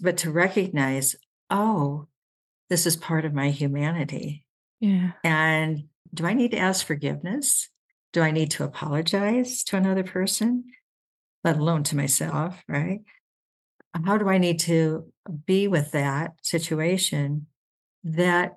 But 0.00 0.18
to 0.18 0.30
recognize, 0.30 1.14
oh, 1.50 2.08
this 2.70 2.86
is 2.86 2.96
part 2.96 3.24
of 3.24 3.34
my 3.34 3.50
humanity. 3.50 4.44
Yeah. 4.80 5.12
And 5.22 5.84
do 6.14 6.26
I 6.26 6.32
need 6.32 6.52
to 6.52 6.58
ask 6.58 6.86
forgiveness? 6.86 7.68
Do 8.12 8.22
I 8.22 8.30
need 8.30 8.50
to 8.52 8.64
apologize 8.64 9.62
to 9.64 9.76
another 9.76 10.04
person, 10.04 10.64
let 11.44 11.56
alone 11.56 11.82
to 11.84 11.96
myself? 11.96 12.62
Right. 12.68 13.00
How 14.04 14.16
do 14.16 14.28
I 14.28 14.38
need 14.38 14.60
to 14.60 15.12
be 15.46 15.68
with 15.68 15.92
that 15.92 16.32
situation 16.42 17.46
that 18.04 18.56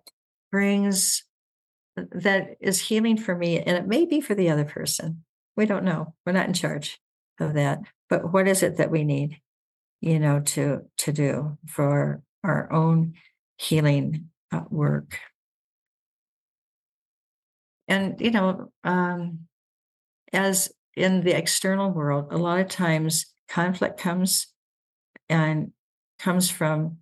brings 0.52 1.25
that 1.96 2.58
is 2.60 2.80
healing 2.80 3.18
for 3.18 3.36
me 3.36 3.60
and 3.60 3.78
it 3.78 3.88
may 3.88 4.06
be 4.06 4.22
for 4.22 4.36
the 4.36 4.50
other 4.50 4.66
person. 4.66 5.24
We 5.56 5.66
don't 5.66 5.86
know. 5.86 6.14
We're 6.26 6.34
not 6.34 6.48
in 6.48 6.54
charge 6.54 7.00
of 7.40 7.54
that. 7.54 7.80
But 8.10 8.34
what 8.34 8.48
is 8.48 8.64
it 8.64 8.78
that 8.78 8.92
we 8.92 9.04
need 9.04 9.40
you 10.02 10.20
know 10.20 10.42
to 10.42 10.82
to 10.98 11.12
do 11.12 11.58
for 11.68 12.22
our 12.44 12.72
own 12.72 13.14
healing 13.58 14.30
uh, 14.52 14.64
work? 14.70 15.20
And 17.88 18.20
you 18.20 18.32
know 18.32 18.72
um 18.84 19.48
as 20.34 20.72
in 20.96 21.22
the 21.22 21.38
external 21.38 21.92
world 21.92 22.28
a 22.32 22.38
lot 22.38 22.60
of 22.60 22.68
times 22.68 23.28
conflict 23.48 24.00
comes 24.00 24.48
and 25.30 25.72
comes 26.20 26.50
from 26.50 26.98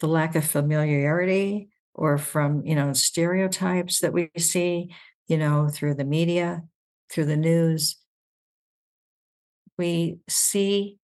the 0.00 0.06
lack 0.08 0.34
of 0.34 0.44
familiarity 0.44 1.71
or 1.94 2.18
from 2.18 2.64
you 2.64 2.74
know 2.74 2.92
stereotypes 2.92 4.00
that 4.00 4.12
we 4.12 4.30
see 4.38 4.94
you 5.28 5.36
know 5.36 5.68
through 5.68 5.94
the 5.94 6.04
media 6.04 6.62
through 7.12 7.26
the 7.26 7.36
news, 7.36 7.96
we 9.78 10.18
see, 10.28 10.98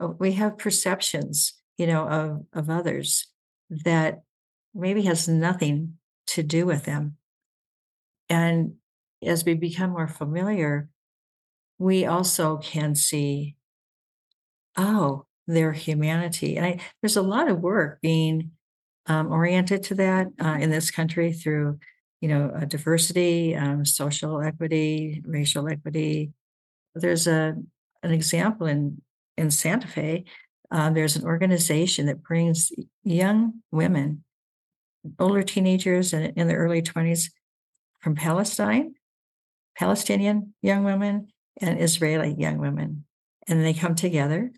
uh, 0.00 0.08
we 0.18 0.32
have 0.32 0.58
perceptions, 0.58 1.54
you 1.76 1.86
know, 1.86 2.08
of, 2.08 2.46
of 2.52 2.70
others 2.70 3.26
that 3.68 4.22
maybe 4.74 5.02
has 5.02 5.28
nothing 5.28 5.94
to 6.28 6.42
do 6.42 6.66
with 6.66 6.84
them. 6.84 7.16
And 8.28 8.74
as 9.22 9.44
we 9.44 9.54
become 9.54 9.90
more 9.90 10.08
familiar, 10.08 10.88
we 11.78 12.06
also 12.06 12.58
can 12.58 12.94
see, 12.94 13.56
oh, 14.76 15.26
their 15.46 15.72
humanity. 15.72 16.56
And 16.56 16.64
I, 16.64 16.80
there's 17.02 17.16
a 17.16 17.22
lot 17.22 17.48
of 17.48 17.60
work 17.60 18.00
being 18.00 18.52
um, 19.06 19.32
oriented 19.32 19.82
to 19.84 19.94
that 19.96 20.28
uh, 20.42 20.56
in 20.60 20.70
this 20.70 20.90
country 20.90 21.32
through, 21.32 21.78
you 22.20 22.28
know, 22.28 22.50
uh, 22.56 22.64
diversity, 22.64 23.54
um, 23.54 23.84
social 23.84 24.40
equity, 24.40 25.22
racial 25.26 25.68
equity. 25.68 26.32
There's 26.94 27.26
a 27.26 27.54
an 28.02 28.10
example 28.10 28.66
in 28.66 29.02
in 29.36 29.50
Santa 29.50 29.88
Fe. 29.88 30.24
Uh, 30.70 30.90
there's 30.90 31.16
an 31.16 31.24
organization 31.24 32.06
that 32.06 32.22
brings 32.22 32.72
young 33.04 33.54
women, 33.70 34.24
older 35.18 35.42
teenagers 35.42 36.12
in, 36.12 36.32
in 36.36 36.48
their 36.48 36.58
early 36.58 36.82
20s 36.82 37.30
from 38.00 38.14
Palestine, 38.14 38.94
Palestinian 39.76 40.54
young 40.62 40.84
women, 40.84 41.28
and 41.60 41.80
Israeli 41.80 42.34
young 42.38 42.58
women. 42.58 43.04
And 43.46 43.62
they 43.62 43.74
come 43.74 43.94
together 43.94 44.52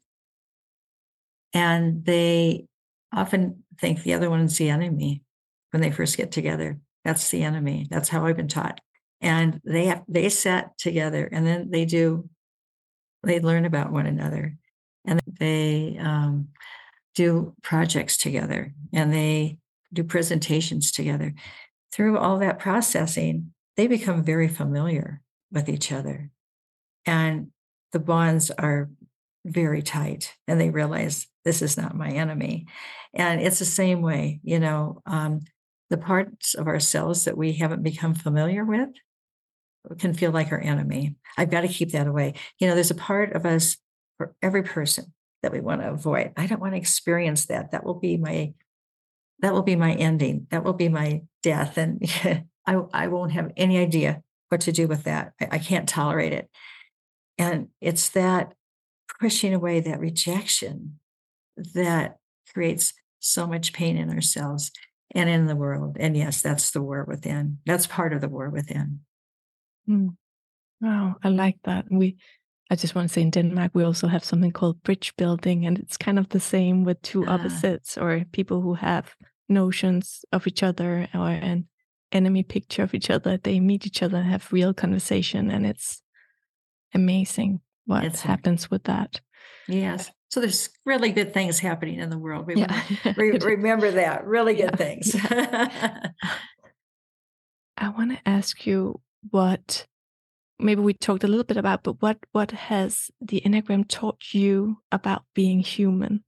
and 1.53 2.05
they 2.05 2.67
often 3.13 3.65
think 3.81 4.03
the 4.03 4.15
other 4.15 4.31
one's 4.31 4.59
the 4.59 4.69
enemy 4.69 5.23
when 5.71 5.81
they 5.81 5.91
first 5.91 6.17
get 6.17 6.33
together. 6.33 6.79
That's 7.05 7.31
the 7.31 7.43
enemy. 7.43 7.87
That's 7.91 8.09
how 8.09 8.27
I've 8.27 8.37
been 8.37 8.49
taught. 8.49 8.81
And 9.21 9.61
they 9.65 9.87
have, 9.87 10.03
they 10.09 10.29
sat 10.29 10.77
together 10.79 11.29
and 11.31 11.47
then 11.47 11.71
they 11.71 11.85
do, 11.85 12.29
they 13.23 13.41
learn 13.41 13.65
about 13.65 13.93
one 13.93 14.07
another 14.07 14.57
and 15.05 15.21
they 15.39 15.97
um, 16.01 16.49
do 17.15 17.55
projects 17.63 18.17
together 18.17 18.75
and 18.93 19.13
they 19.13 19.59
do 19.93 20.05
presentations 20.05 20.93
together. 20.93 21.35
Through 21.93 22.19
all 22.19 22.39
that 22.39 22.59
processing, 22.59 23.53
they 23.77 23.87
become 23.87 24.23
very 24.23 24.49
familiar 24.49 25.23
with 25.51 25.69
each 25.69 25.93
other. 25.93 26.31
And 27.07 27.49
the 27.93 28.01
bonds 28.01 28.51
are 28.51 28.91
very 29.47 29.83
tight 29.83 30.35
and 30.49 30.61
they 30.61 30.71
realize 30.71 31.27
this 31.45 31.63
is 31.63 31.77
not 31.77 31.97
my 31.97 32.11
enemy. 32.11 32.67
And 33.15 33.41
it's 33.41 33.59
the 33.59 33.65
same 33.65 34.03
way, 34.03 34.41
you 34.43 34.59
know, 34.59 35.03
um, 35.07 35.41
the 35.89 35.97
parts 35.97 36.55
of 36.55 36.67
ourselves 36.67 37.25
that 37.25 37.37
we 37.37 37.53
haven't 37.53 37.83
become 37.83 38.15
familiar 38.15 38.65
with 38.65 38.89
can 39.99 40.13
feel 40.13 40.33
like 40.33 40.51
our 40.51 40.61
enemy. 40.61 41.15
I've 41.39 41.51
got 41.51 41.61
to 41.61 41.69
keep 41.69 41.93
that 41.93 42.09
away. 42.09 42.35
You 42.59 42.67
know, 42.67 42.75
there's 42.75 42.91
a 42.91 42.97
part 42.97 43.33
of 43.35 43.47
us 43.47 43.77
for 44.19 44.35
every 44.43 44.65
person 44.65 45.15
that 45.43 45.53
we 45.53 45.61
want 45.61 45.81
to 45.83 45.91
avoid. 45.91 46.33
I 46.37 46.47
don't 46.47 46.61
want 46.61 46.75
to 46.75 46.79
experience 46.79 47.47
that. 47.47 47.71
That 47.71 47.85
will 47.85 48.01
be 48.01 48.17
my 48.17 48.55
that 49.41 49.53
will 49.53 49.63
be 49.63 49.77
my 49.77 49.93
ending. 49.93 50.47
That 50.51 50.65
will 50.65 50.73
be 50.73 50.89
my 50.89 51.23
death. 51.43 51.77
And 51.77 52.03
I, 52.67 52.81
I 52.93 53.07
won't 53.09 53.33
have 53.33 53.53
any 53.57 53.79
idea 53.79 54.23
what 54.49 54.63
to 54.63 54.73
do 54.73 54.89
with 54.89 55.05
that. 55.05 55.35
I, 55.41 55.49
I 55.53 55.59
can't 55.59 55.89
tolerate 55.89 56.33
it. 56.33 56.49
And 57.39 57.69
it's 57.81 58.09
that 58.11 58.55
pushing 59.21 59.55
away 59.55 59.81
that 59.81 60.01
rejection 60.01 60.99
that 61.75 62.17
creates 62.53 62.93
so 63.19 63.47
much 63.47 63.73
pain 63.73 63.97
in 63.97 64.11
ourselves 64.11 64.71
and 65.13 65.29
in 65.29 65.47
the 65.47 65.57
world. 65.57 65.97
And 65.99 66.17
yes, 66.17 66.43
that's 66.43 66.71
the 66.71 66.83
war 66.83 67.05
within. 67.07 67.59
That's 67.67 67.87
part 67.87 68.13
of 68.13 68.21
the 68.21 68.29
war 68.29 68.51
within. 68.51 69.01
Mm. 69.89 70.17
Wow, 70.81 71.17
I 71.23 71.29
like 71.29 71.59
that. 71.65 71.87
We, 71.91 72.17
I 72.71 72.77
just 72.77 72.95
want 72.95 73.09
to 73.09 73.13
say 73.13 73.23
in 73.23 73.31
Denmark, 73.31 73.71
we 73.75 73.85
also 73.85 74.09
have 74.09 74.25
something 74.25 74.53
called 74.53 74.83
bridge 74.83 75.15
building, 75.17 75.65
and 75.65 75.79
it's 75.79 75.97
kind 75.97 76.19
of 76.19 76.29
the 76.29 76.41
same 76.41 76.85
with 76.85 77.01
two 77.03 77.27
ah. 77.27 77.35
opposites 77.35 77.97
or 77.97 78.25
people 78.33 78.61
who 78.61 78.75
have 78.75 79.15
notions 79.49 80.25
of 80.33 80.47
each 80.47 80.63
other 80.63 81.09
or 81.15 81.29
an 81.29 81.67
enemy 82.13 82.43
picture 82.43 82.83
of 82.83 82.95
each 82.95 83.11
other. 83.11 83.39
They 83.39 83.61
meet 83.61 83.87
each 83.87 84.03
other 84.03 84.19
and 84.19 84.29
have 84.29 84.53
real 84.53 84.75
conversation, 84.75 85.51
and 85.51 85.65
it's 85.65 86.03
amazing 86.93 87.61
what 87.87 88.05
it's 88.05 88.21
happens 88.21 88.71
with 88.71 88.85
that. 88.85 89.21
Yes. 89.69 90.11
So 90.29 90.41
there's 90.41 90.69
really 90.85 91.13
good 91.13 91.33
things 91.33 91.59
happening 91.59 91.99
in 92.01 92.11
the 92.11 92.19
world. 92.19 92.47
We 92.47 92.57
yeah. 92.61 92.83
re- 93.17 93.39
remember 93.39 93.91
that. 93.93 94.27
Really 94.27 94.55
good 94.55 94.71
yeah. 94.73 94.77
things. 94.77 95.17
I 97.79 97.89
want 97.91 98.13
to 98.13 98.29
ask 98.29 98.67
you 98.67 99.01
what 99.31 99.87
maybe 100.59 100.81
we 100.81 100.95
talked 100.95 101.25
a 101.25 101.29
little 101.29 101.45
bit 101.45 101.57
about, 101.57 101.83
but 101.83 102.01
what 102.03 102.19
what 102.33 102.51
has 102.51 103.11
the 103.21 103.41
Enneagram 103.45 103.87
taught 103.89 104.33
you 104.33 104.79
about 104.91 105.23
being 105.35 105.61
human? 105.61 106.25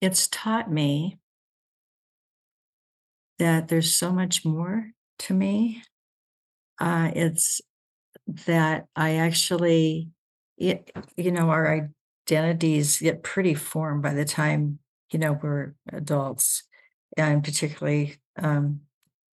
It's 0.00 0.28
taught 0.28 0.70
me 0.70 1.18
that 3.38 3.68
there's 3.68 3.92
so 3.94 4.12
much 4.12 4.44
more 4.44 4.90
to 5.20 5.34
me. 5.34 5.82
Uh, 6.78 7.10
it's 7.14 7.60
that 8.46 8.86
I 8.94 9.16
actually, 9.16 10.08
it, 10.56 10.90
you 11.16 11.32
know, 11.32 11.50
our 11.50 11.90
identities 12.26 12.98
get 12.98 13.22
pretty 13.22 13.54
formed 13.54 14.02
by 14.02 14.14
the 14.14 14.24
time, 14.24 14.78
you 15.12 15.18
know, 15.18 15.38
we're 15.42 15.74
adults. 15.92 16.64
And 17.16 17.42
particularly, 17.42 18.16
um, 18.40 18.80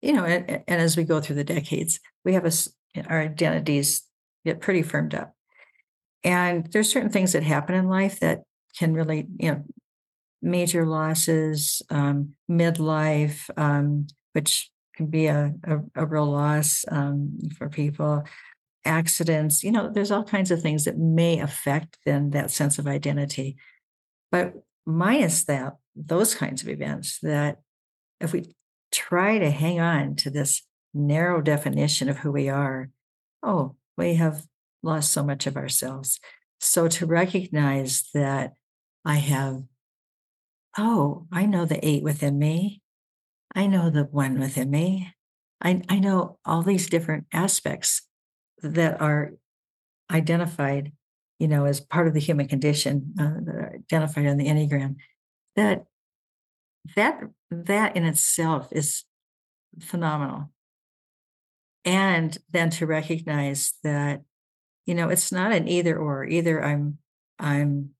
you 0.02 0.14
know, 0.14 0.24
and, 0.24 0.64
and 0.68 0.82
as 0.82 0.98
we 0.98 1.04
go 1.04 1.20
through 1.20 1.36
the 1.36 1.44
decades, 1.44 2.00
we 2.24 2.34
have 2.34 2.46
a, 2.46 2.52
our 3.10 3.22
identities 3.22 4.04
get 4.46 4.62
pretty 4.62 4.82
firmed 4.82 5.14
up. 5.14 5.34
And 6.24 6.72
there's 6.72 6.92
certain 6.92 7.12
things 7.12 7.34
that 7.34 7.44
happen 7.44 7.76
in 7.76 7.88
life 7.88 8.20
that 8.22 8.44
can 8.78 8.94
really, 8.94 9.28
you 9.38 9.52
know, 9.52 9.64
major 10.42 10.86
losses, 10.86 11.82
um, 11.90 12.34
midlife, 12.50 13.50
um, 13.58 14.08
which 14.34 14.72
can 14.96 15.08
be 15.08 15.28
a, 15.28 15.54
a, 15.64 15.80
a 15.96 16.06
real 16.06 16.26
loss 16.26 16.86
um, 16.90 17.38
for 17.58 17.70
people 17.70 18.24
accidents, 18.86 19.64
you 19.64 19.72
know, 19.72 19.90
there's 19.90 20.12
all 20.12 20.24
kinds 20.24 20.52
of 20.52 20.62
things 20.62 20.86
that 20.86 20.98
may 20.98 21.40
affect 21.40 21.98
then 22.06 22.30
that 22.30 22.52
sense 22.52 22.80
of 22.80 22.88
identity. 22.88 23.58
But 24.32 24.54
minus 24.86 25.44
that, 25.46 25.74
those 25.96 26.36
kinds 26.36 26.62
of 26.62 26.70
events, 26.70 27.20
that 27.22 27.60
if 28.22 28.32
we 28.32 28.54
try 28.92 29.40
to 29.40 29.50
hang 29.50 29.80
on 29.80 30.16
to 30.18 30.30
this 30.30 30.62
narrow 30.94 31.42
definition 31.42 32.10
of 32.10 32.18
who 32.18 32.32
we 32.32 32.48
are, 32.48 32.90
oh, 33.44 33.76
we 33.98 34.16
have 34.16 34.46
lost 34.84 35.12
so 35.12 35.24
much 35.24 35.48
of 35.48 35.58
ourselves. 35.58 36.20
So 36.60 36.88
to 36.88 37.06
recognize 37.06 38.08
that 38.14 38.54
I 39.04 39.16
have, 39.16 39.64
oh, 40.78 41.28
I 41.32 41.46
know 41.46 41.66
the 41.66 41.86
eight 41.86 42.04
within 42.04 42.38
me. 42.38 42.82
I 43.56 43.68
know 43.68 43.90
the 43.90 44.04
one 44.04 44.40
within 44.40 44.70
me. 44.70 45.14
I, 45.62 45.82
I 45.88 46.00
know 46.00 46.38
all 46.46 46.62
these 46.62 46.90
different 46.90 47.26
aspects 47.34 48.02
that 48.62 49.02
are 49.02 49.32
identified, 50.12 50.92
you 51.40 51.48
know, 51.48 51.66
as 51.66 51.80
part 51.80 52.08
of 52.08 52.14
the 52.14 52.20
human 52.20 52.48
condition, 52.48 53.14
uh, 53.20 53.40
that 53.46 53.56
are 53.56 53.74
identified 53.76 54.28
on 54.28 54.38
the 54.38 54.48
Enneagram, 54.48 54.98
that 55.56 55.86
that 56.96 57.22
that 57.50 57.96
in 57.96 58.04
itself 58.04 58.68
is 58.72 59.06
phenomenal. 59.80 60.52
And 61.84 62.38
then 62.52 62.70
to 62.72 62.86
recognize 62.86 63.74
that, 63.84 64.22
you 64.86 64.94
know, 64.94 65.10
it's 65.10 65.32
not 65.32 65.52
an 65.52 65.68
either 65.68 65.98
or. 65.98 66.26
Either 66.26 66.64
I'm 66.64 66.98
I'm 67.40 67.92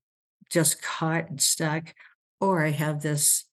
just 0.50 0.82
caught 0.82 1.30
and 1.30 1.40
stuck, 1.40 1.94
or 2.40 2.64
I 2.64 2.70
have 2.70 3.00
this 3.00 3.46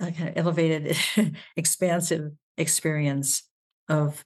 uh, 0.00 0.10
kind 0.10 0.30
of 0.30 0.36
elevated, 0.36 0.96
expansive 1.56 2.32
experience 2.56 3.42
of 3.88 4.24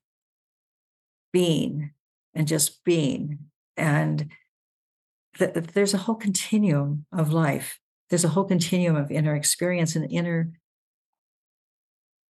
being 1.33 1.91
and 2.35 2.47
just 2.47 2.85
being. 2.85 3.39
And 3.77 4.31
th- 5.39 5.55
there's 5.55 5.95
a 5.95 5.99
whole 5.99 6.15
continuum 6.15 7.07
of 7.13 7.33
life. 7.33 7.79
There's 8.11 8.25
a 8.25 8.29
whole 8.29 8.45
continuum 8.45 8.97
of 8.97 9.11
inner 9.11 9.35
experience 9.35 9.95
and 9.97 10.11
inner 10.11 10.51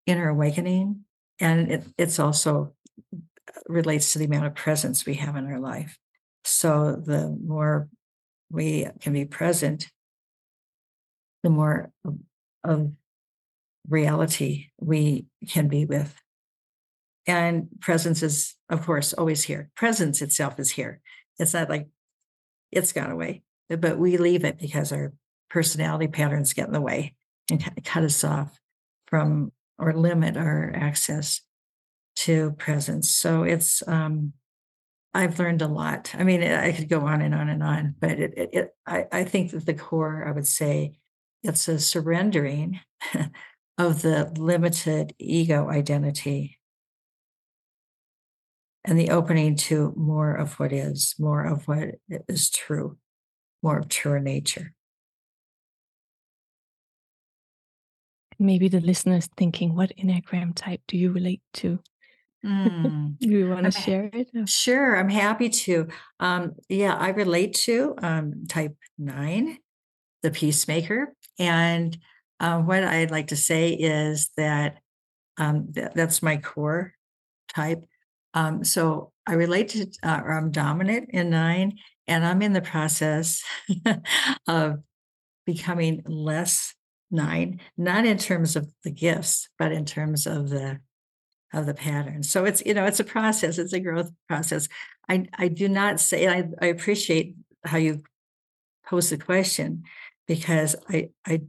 inner 0.06 0.30
awakening, 0.30 1.04
and 1.38 1.70
it, 1.70 1.84
it's 1.98 2.18
also 2.18 2.74
relates 3.68 4.14
to 4.14 4.20
the 4.20 4.26
amount 4.26 4.46
of 4.46 4.56
presence 4.56 5.06
we 5.06 5.16
have 5.16 5.36
in 5.36 5.46
our 5.46 5.60
life. 5.60 5.98
So 6.46 6.94
the 6.94 7.38
more 7.44 7.90
we 8.50 8.88
can 9.02 9.12
be 9.12 9.26
present, 9.26 9.90
the 11.44 11.50
more 11.50 11.92
of 12.64 12.92
reality 13.90 14.68
we 14.80 15.26
can 15.50 15.68
be 15.68 15.86
with. 15.86 16.16
And 17.26 17.68
presence 17.82 18.24
is, 18.24 18.56
of 18.70 18.86
course, 18.86 19.14
always 19.14 19.44
here. 19.44 19.70
Presence 19.76 20.22
itself 20.22 20.60
is 20.60 20.72
here. 20.72 21.02
It's 21.40 21.54
not 21.54 21.70
like 21.70 21.88
it's 22.72 22.94
gone 22.94 23.12
away, 23.12 23.44
but 23.70 23.98
we 23.98 24.18
leave 24.18 24.46
it 24.46 24.58
because 24.58 24.92
our 24.92 25.14
personality 25.50 26.08
patterns 26.08 26.54
get 26.54 26.68
in 26.68 26.74
the 26.74 26.82
way 26.82 27.16
and 27.50 27.84
cut 27.84 28.04
us 28.04 28.24
off 28.24 28.58
from 29.08 29.52
or 29.78 29.94
limit 29.94 30.38
our 30.38 30.72
access 30.76 31.42
to 32.16 32.52
presence. 32.52 33.14
So 33.14 33.44
it's 33.44 33.84
um, 33.88 34.34
I've 35.14 35.40
learned 35.40 35.62
a 35.62 35.68
lot. 35.68 36.14
I 36.18 36.24
mean, 36.24 36.44
I 36.44 36.72
could 36.72 36.90
go 36.90 37.02
on 37.02 37.22
and 37.22 37.34
on 37.34 37.50
and 37.50 37.64
on, 37.64 37.96
but 38.00 38.12
it, 38.12 38.34
it, 38.38 38.50
it 38.54 38.76
I, 38.86 39.06
I 39.12 39.24
think 39.24 39.52
that 39.52 39.66
the 39.66 39.74
core, 39.74 40.26
I 40.28 40.32
would 40.32 40.48
say, 40.48 40.94
it's 41.44 41.68
a 41.68 41.80
surrendering 41.80 42.80
of 43.78 44.02
the 44.02 44.32
limited 44.38 45.14
ego 45.20 45.70
identity 45.70 46.58
and 48.84 48.98
the 48.98 49.10
opening 49.10 49.56
to 49.56 49.94
more 49.96 50.34
of 50.34 50.54
what 50.54 50.72
is, 50.72 51.16
more 51.20 51.44
of 51.46 51.68
what 51.68 51.90
is 52.28 52.50
true, 52.50 52.98
more 53.62 53.80
of 53.80 53.90
true 53.90 54.20
nature. 54.20 54.74
Maybe 58.40 58.70
the 58.70 58.80
listeners 58.80 59.30
thinking, 59.36 59.76
what 59.76 59.92
Enneagram 59.98 60.54
type 60.56 60.82
do 60.88 60.98
you 60.98 61.12
relate 61.12 61.42
to? 61.56 61.80
Mm. 62.46 63.18
do 63.20 63.30
you 63.30 63.50
want 63.50 63.66
to 63.66 63.72
share 63.72 64.10
it? 64.14 64.30
Sure, 64.48 64.96
I'm 64.96 65.10
happy 65.10 65.50
to. 65.50 65.88
Um, 66.20 66.54
yeah, 66.70 66.96
I 66.96 67.10
relate 67.10 67.56
to 67.66 67.96
um, 68.02 68.46
type 68.48 68.76
nine, 68.98 69.58
the 70.24 70.32
peacemaker. 70.32 71.14
And 71.40 71.98
uh, 72.40 72.60
what 72.60 72.84
I'd 72.84 73.12
like 73.12 73.28
to 73.28 73.36
say 73.36 73.72
is 73.72 74.30
that 74.38 74.78
um, 75.38 75.72
th- 75.74 75.92
that's 75.94 76.22
my 76.22 76.38
core 76.38 76.94
type. 77.54 77.84
Um, 78.34 78.64
so 78.64 79.12
I 79.26 79.34
relate 79.34 79.70
to, 79.70 79.88
uh, 80.04 80.22
or 80.24 80.38
I'm 80.38 80.52
dominant 80.52 81.10
in 81.12 81.30
nine, 81.30 81.78
and 82.08 82.26
I'm 82.26 82.42
in 82.42 82.54
the 82.54 82.62
process 82.62 83.44
of 84.48 84.80
becoming 85.46 86.04
less 86.06 86.76
nine, 87.10 87.60
not 87.78 88.06
in 88.06 88.18
terms 88.18 88.56
of 88.56 88.70
the 88.84 88.92
gifts, 88.92 89.50
but 89.58 89.72
in 89.72 89.86
terms 89.86 90.28
of 90.28 90.50
the 90.50 90.80
of 91.54 91.66
the 91.66 91.74
pattern. 91.74 92.24
So 92.24 92.46
it's 92.46 92.62
you 92.66 92.74
know 92.74 92.86
it's 92.86 93.00
a 93.00 93.06
process. 93.06 93.58
It's 93.58 93.74
a 93.74 93.80
growth 93.80 94.12
process. 94.28 94.68
I 95.10 95.26
I 95.34 95.48
do 95.48 95.70
not 95.70 96.00
say 96.00 96.28
I, 96.28 96.44
I 96.62 96.68
appreciate 96.68 97.36
how 97.64 97.78
you 97.78 98.04
pose 98.86 99.10
the 99.10 99.18
question 99.18 99.84
because 100.28 100.76
I 100.90 101.10
I 101.26 101.42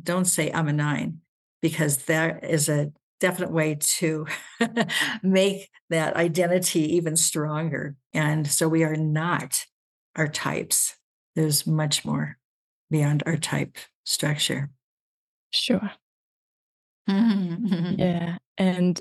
don't 0.00 0.24
say 0.26 0.50
I'm 0.52 0.68
a 0.68 0.72
nine 0.72 1.20
because 1.62 1.98
that 2.04 2.44
is 2.44 2.68
a 2.68 2.92
definite 3.20 3.52
way 3.52 3.76
to 3.80 4.26
make 5.22 5.70
that 5.90 6.16
identity 6.16 6.96
even 6.96 7.16
stronger. 7.16 7.96
And 8.12 8.46
so 8.46 8.68
we 8.68 8.84
are 8.84 8.96
not 8.96 9.64
our 10.16 10.28
types. 10.28 10.96
There's 11.34 11.66
much 11.66 12.04
more 12.04 12.38
beyond 12.90 13.22
our 13.26 13.36
type 13.36 13.76
structure. 14.04 14.70
Sure. 15.52 15.90
Mhm. 17.08 17.98
Yeah. 17.98 18.38
And 18.58 19.00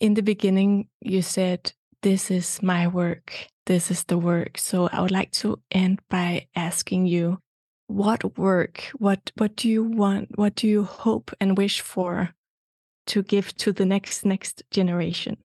in 0.00 0.14
the 0.14 0.22
beginning, 0.22 0.88
you 1.00 1.22
said, 1.22 1.72
This 2.02 2.30
is 2.30 2.62
my 2.62 2.86
work. 2.88 3.48
This 3.66 3.90
is 3.90 4.04
the 4.04 4.18
work. 4.18 4.58
So 4.58 4.88
I 4.92 5.00
would 5.02 5.10
like 5.10 5.32
to 5.42 5.60
end 5.70 6.00
by 6.10 6.48
asking 6.56 7.06
you, 7.06 7.40
what 7.88 8.38
work, 8.38 8.90
what 8.98 9.32
what 9.36 9.56
do 9.56 9.68
you 9.68 9.82
want, 9.82 10.38
what 10.38 10.54
do 10.54 10.68
you 10.68 10.84
hope 10.84 11.32
and 11.40 11.58
wish 11.58 11.80
for 11.80 12.34
to 13.08 13.22
give 13.22 13.56
to 13.56 13.72
the 13.72 13.86
next 13.86 14.24
next 14.24 14.62
generation? 14.70 15.38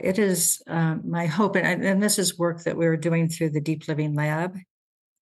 It 0.00 0.18
is 0.18 0.62
um, 0.66 1.02
my 1.04 1.26
hope, 1.26 1.56
and, 1.56 1.84
and 1.84 2.02
this 2.02 2.18
is 2.18 2.38
work 2.38 2.62
that 2.64 2.76
we 2.76 2.86
are 2.86 2.96
doing 2.96 3.28
through 3.28 3.50
the 3.50 3.60
Deep 3.60 3.88
Living 3.88 4.14
Lab 4.14 4.56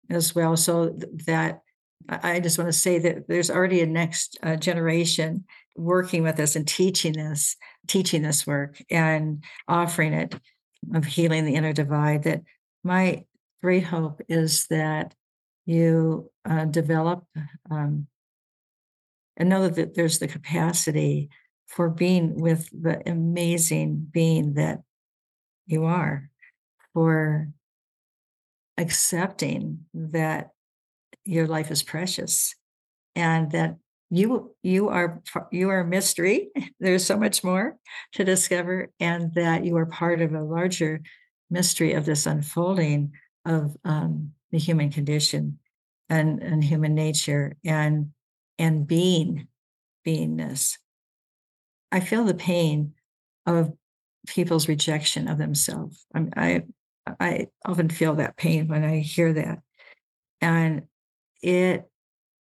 as 0.10 0.36
well. 0.36 0.58
So 0.58 0.98
that 1.28 1.62
I 2.10 2.42
just 2.42 2.58
want 2.58 2.68
to 2.68 2.78
say 2.78 3.00
that 3.00 3.28
there's 3.30 3.50
already 3.50 3.82
a 3.82 3.86
next 3.86 4.38
uh, 4.44 4.58
generation 4.58 5.46
working 5.78 6.24
with 6.24 6.40
us 6.40 6.58
and 6.58 6.68
teaching 6.68 7.14
this, 7.14 7.56
teaching 7.88 8.22
this 8.22 8.46
work 8.46 8.82
and 8.90 9.44
offering 9.68 10.14
it 10.14 10.36
of 10.94 11.06
healing 11.06 11.46
the 11.46 11.56
inner 11.56 11.72
divide. 11.72 12.24
That 12.24 12.42
my 12.84 13.24
great 13.62 13.86
hope 13.86 14.22
is 14.28 14.68
that 14.68 15.16
you 15.66 16.32
uh, 16.50 16.66
develop 16.66 17.26
um, 17.72 18.08
and 19.38 19.50
know 19.50 19.68
that 19.68 19.96
there's 19.96 20.20
the 20.20 20.28
capacity 20.28 21.30
for 21.68 21.90
being 21.90 22.40
with 22.40 22.70
the 22.72 23.02
amazing 23.10 24.08
being 24.12 24.54
that 24.54 24.82
you 25.66 25.86
are, 25.86 26.30
for 26.94 27.50
accepting 28.78 29.86
that 29.94 30.50
your 31.26 31.48
life 31.48 31.72
is 31.72 31.82
precious 31.82 32.56
and 33.16 33.52
that 33.52 33.78
you 34.10 34.54
you 34.62 34.90
are 34.90 35.22
you 35.52 35.70
are 35.70 35.80
a 35.80 35.88
mystery. 35.88 36.50
There's 36.80 37.06
so 37.06 37.18
much 37.18 37.44
more 37.44 37.78
to 38.14 38.24
discover 38.24 38.90
and 39.00 39.34
that 39.34 39.66
you 39.66 39.76
are 39.78 39.88
part 39.88 40.22
of 40.22 40.34
a 40.34 40.44
larger 40.44 41.02
mystery 41.50 41.94
of 41.94 42.06
this 42.06 42.26
unfolding 42.26 43.14
of 43.46 43.76
um, 43.84 44.34
the 44.54 44.60
human 44.60 44.92
condition 44.92 45.58
and 46.10 46.42
and 46.42 46.64
human 46.64 46.94
nature 46.94 47.58
and 47.66 48.12
and 48.60 48.88
being 48.88 49.48
beingness. 50.08 50.78
I 51.92 52.00
feel 52.00 52.24
the 52.24 52.36
pain 52.36 52.94
of 53.48 53.74
people's 54.28 54.70
rejection 54.70 55.28
of 55.28 55.38
themselves. 55.40 56.06
I'm, 56.14 56.30
i 56.38 56.64
i 57.20 57.48
often 57.66 57.90
feel 57.90 58.16
that 58.16 58.38
pain 58.38 58.68
when 58.68 58.86
i 58.86 59.00
hear 59.00 59.34
that. 59.34 59.60
And 60.40 60.84
it 61.42 61.90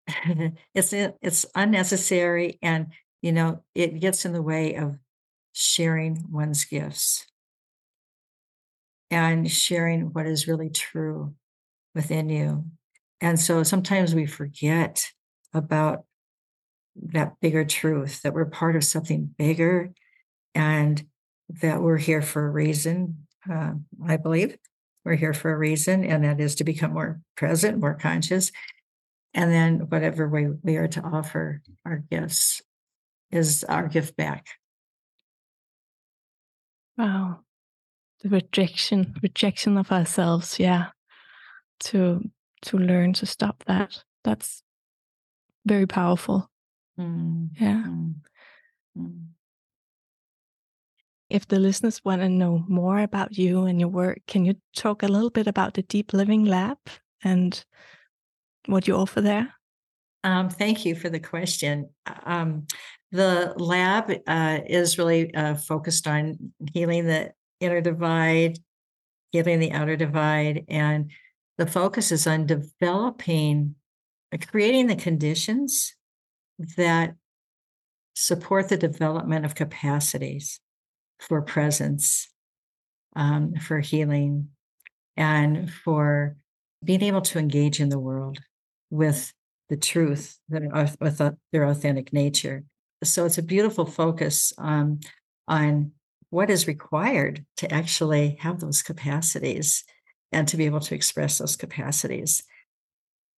it's 0.74 0.92
it's 0.92 1.46
unnecessary 1.54 2.58
and 2.60 2.88
you 3.22 3.32
know 3.32 3.62
it 3.74 4.00
gets 4.00 4.26
in 4.26 4.34
the 4.34 4.42
way 4.42 4.74
of 4.74 4.98
sharing 5.54 6.26
one's 6.30 6.64
gifts 6.66 7.26
and 9.10 9.50
sharing 9.50 10.12
what 10.12 10.26
is 10.26 10.48
really 10.48 10.70
true 10.70 11.34
within 11.94 12.28
you 12.28 12.64
and 13.20 13.38
so 13.38 13.62
sometimes 13.62 14.14
we 14.14 14.26
forget 14.26 15.06
about 15.54 16.04
that 16.96 17.34
bigger 17.40 17.64
truth 17.64 18.22
that 18.22 18.34
we're 18.34 18.44
part 18.44 18.76
of 18.76 18.84
something 18.84 19.34
bigger 19.38 19.92
and 20.54 21.04
that 21.48 21.80
we're 21.80 21.98
here 21.98 22.22
for 22.22 22.46
a 22.46 22.50
reason 22.50 23.26
uh, 23.50 23.72
i 24.06 24.16
believe 24.16 24.56
we're 25.04 25.14
here 25.14 25.34
for 25.34 25.52
a 25.52 25.58
reason 25.58 26.04
and 26.04 26.24
that 26.24 26.40
is 26.40 26.54
to 26.54 26.64
become 26.64 26.92
more 26.92 27.20
present 27.36 27.78
more 27.78 27.94
conscious 27.94 28.52
and 29.34 29.50
then 29.50 29.80
whatever 29.88 30.28
way 30.28 30.48
we 30.62 30.76
are 30.76 30.88
to 30.88 31.00
offer 31.00 31.62
our 31.84 31.96
gifts 32.10 32.62
is 33.32 33.64
our 33.64 33.88
gift 33.88 34.16
back. 34.16 34.46
Wow. 36.98 37.40
The 38.22 38.28
rejection, 38.28 39.16
rejection 39.22 39.78
of 39.78 39.90
ourselves, 39.90 40.60
yeah. 40.60 40.88
To 41.86 42.30
to 42.62 42.78
learn 42.78 43.12
to 43.14 43.26
stop 43.26 43.64
that. 43.66 44.04
That's 44.24 44.62
very 45.66 45.86
powerful. 45.86 46.50
Mm, 46.98 47.50
Yeah. 47.58 47.84
mm. 48.96 49.26
If 51.28 51.48
the 51.48 51.58
listeners 51.58 52.04
want 52.04 52.20
to 52.20 52.28
know 52.28 52.64
more 52.68 53.00
about 53.00 53.38
you 53.38 53.64
and 53.64 53.80
your 53.80 53.88
work, 53.88 54.18
can 54.26 54.44
you 54.44 54.54
talk 54.76 55.02
a 55.02 55.08
little 55.08 55.30
bit 55.30 55.46
about 55.46 55.74
the 55.74 55.82
Deep 55.82 56.12
Living 56.12 56.44
Lab 56.44 56.76
and 57.24 57.64
what 58.66 58.86
you 58.86 58.94
offer 58.94 59.22
there? 59.22 59.54
Um, 60.24 60.50
thank 60.50 60.84
you 60.84 60.94
for 60.94 61.08
the 61.08 61.18
question. 61.18 61.88
Um, 62.24 62.66
the 63.10 63.54
lab 63.56 64.12
uh, 64.26 64.60
is 64.66 64.98
really 64.98 65.34
uh, 65.34 65.54
focused 65.54 66.06
on 66.06 66.52
healing 66.72 67.06
the 67.06 67.32
inner 67.60 67.80
divide, 67.80 68.58
healing 69.32 69.58
the 69.58 69.72
outer 69.72 69.96
divide, 69.96 70.64
and 70.68 71.10
the 71.62 71.70
focus 71.70 72.10
is 72.10 72.26
on 72.26 72.44
developing, 72.44 73.76
creating 74.48 74.88
the 74.88 74.96
conditions 74.96 75.94
that 76.76 77.14
support 78.14 78.68
the 78.68 78.76
development 78.76 79.44
of 79.44 79.54
capacities 79.54 80.58
for 81.20 81.40
presence, 81.40 82.28
um, 83.14 83.54
for 83.54 83.78
healing, 83.78 84.48
and 85.16 85.70
for 85.70 86.36
being 86.84 87.02
able 87.02 87.20
to 87.20 87.38
engage 87.38 87.78
in 87.78 87.90
the 87.90 88.00
world 88.00 88.40
with 88.90 89.32
the 89.68 89.76
truth 89.76 90.40
with 90.50 91.32
their 91.52 91.64
authentic 91.64 92.12
nature. 92.12 92.64
So 93.04 93.24
it's 93.24 93.38
a 93.38 93.42
beautiful 93.42 93.86
focus 93.86 94.52
um, 94.58 94.98
on 95.46 95.92
what 96.30 96.50
is 96.50 96.66
required 96.66 97.46
to 97.58 97.72
actually 97.72 98.38
have 98.40 98.58
those 98.58 98.82
capacities 98.82 99.84
and 100.32 100.48
to 100.48 100.56
be 100.56 100.66
able 100.66 100.80
to 100.80 100.94
express 100.94 101.38
those 101.38 101.56
capacities. 101.56 102.42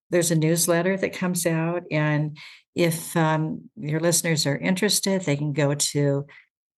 There's 0.09 0.31
a 0.31 0.35
newsletter 0.35 0.97
that 0.97 1.13
comes 1.13 1.45
out, 1.45 1.83
and 1.91 2.37
if 2.75 3.15
um, 3.17 3.69
your 3.75 3.99
listeners 3.99 4.45
are 4.45 4.57
interested, 4.57 5.21
they 5.21 5.35
can 5.35 5.51
go 5.53 5.73
to 5.73 6.27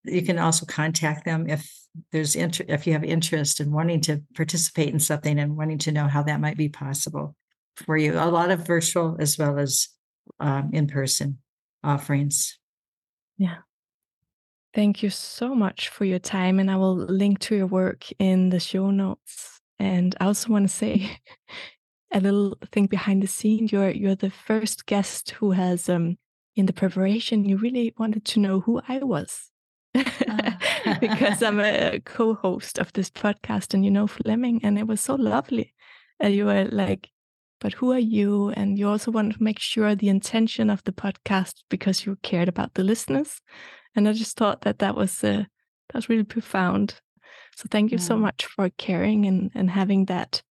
you 0.03 0.23
can 0.23 0.39
also 0.39 0.65
contact 0.65 1.25
them 1.25 1.47
if 1.47 1.71
there's 2.11 2.35
inter- 2.35 2.65
if 2.67 2.85
you 2.85 2.93
have 2.93 3.03
interest 3.03 3.59
in 3.59 3.71
wanting 3.71 4.01
to 4.01 4.21
participate 4.35 4.93
in 4.93 4.99
something 4.99 5.39
and 5.39 5.57
wanting 5.57 5.77
to 5.79 5.91
know 5.91 6.07
how 6.07 6.23
that 6.23 6.41
might 6.41 6.57
be 6.57 6.69
possible 6.69 7.35
for 7.75 7.97
you. 7.97 8.13
A 8.13 8.29
lot 8.29 8.51
of 8.51 8.65
virtual 8.65 9.17
as 9.19 9.37
well 9.37 9.59
as 9.59 9.89
um, 10.39 10.71
in 10.73 10.87
person 10.87 11.39
offerings. 11.83 12.57
Yeah. 13.37 13.57
Thank 14.73 15.03
you 15.03 15.09
so 15.09 15.55
much 15.55 15.89
for 15.89 16.05
your 16.05 16.19
time. 16.19 16.59
And 16.59 16.69
I 16.69 16.75
will 16.75 16.95
link 16.95 17.39
to 17.39 17.55
your 17.55 17.67
work 17.67 18.05
in 18.19 18.49
the 18.49 18.59
show 18.59 18.91
notes. 18.91 19.61
And 19.79 20.15
I 20.19 20.25
also 20.25 20.51
want 20.51 20.67
to 20.67 20.73
say 20.73 21.17
a 22.11 22.19
little 22.19 22.57
thing 22.71 22.87
behind 22.87 23.23
the 23.23 23.27
scene. 23.27 23.69
You're 23.71 23.91
you're 23.91 24.15
the 24.15 24.29
first 24.29 24.85
guest 24.85 25.31
who 25.31 25.51
has 25.51 25.89
um 25.89 26.17
in 26.55 26.65
the 26.65 26.73
preparation, 26.73 27.45
you 27.45 27.57
really 27.57 27.93
wanted 27.97 28.23
to 28.25 28.39
know 28.39 28.61
who 28.61 28.81
I 28.87 28.99
was. 28.99 29.51
Ah. 29.95 30.57
because 31.01 31.41
I'm 31.41 31.59
a 31.59 31.99
co-host 32.05 32.77
of 32.77 32.93
this 32.93 33.09
podcast 33.09 33.73
and 33.73 33.83
you 33.83 33.91
know 33.91 34.07
Flemming 34.07 34.61
and 34.63 34.77
it 34.77 34.87
was 34.87 35.01
so 35.01 35.15
lovely. 35.15 35.73
And 36.19 36.33
you 36.33 36.45
were 36.45 36.65
like, 36.65 37.09
but 37.59 37.73
who 37.73 37.91
are 37.91 37.99
you? 37.99 38.49
And 38.49 38.77
you 38.77 38.87
also 38.87 39.11
wanted 39.11 39.37
to 39.37 39.43
make 39.43 39.59
sure 39.59 39.95
the 39.95 40.09
intention 40.09 40.69
of 40.69 40.83
the 40.83 40.91
podcast 40.91 41.63
because 41.69 42.05
you 42.05 42.17
cared 42.21 42.47
about 42.47 42.73
the 42.73 42.83
listeners. 42.83 43.41
And 43.95 44.07
I 44.07 44.13
just 44.13 44.37
thought 44.37 44.61
that 44.61 44.79
that 44.79 44.95
was 44.95 45.23
uh, 45.23 45.43
that 45.89 45.95
was 45.95 46.09
really 46.09 46.23
profound. 46.23 46.99
So 47.55 47.65
thank 47.71 47.91
you 47.91 47.97
yeah. 47.97 48.03
so 48.03 48.17
much 48.17 48.45
for 48.45 48.69
caring 48.77 49.25
and 49.25 49.51
and 49.55 49.69
having 49.69 50.05
that 50.05 50.43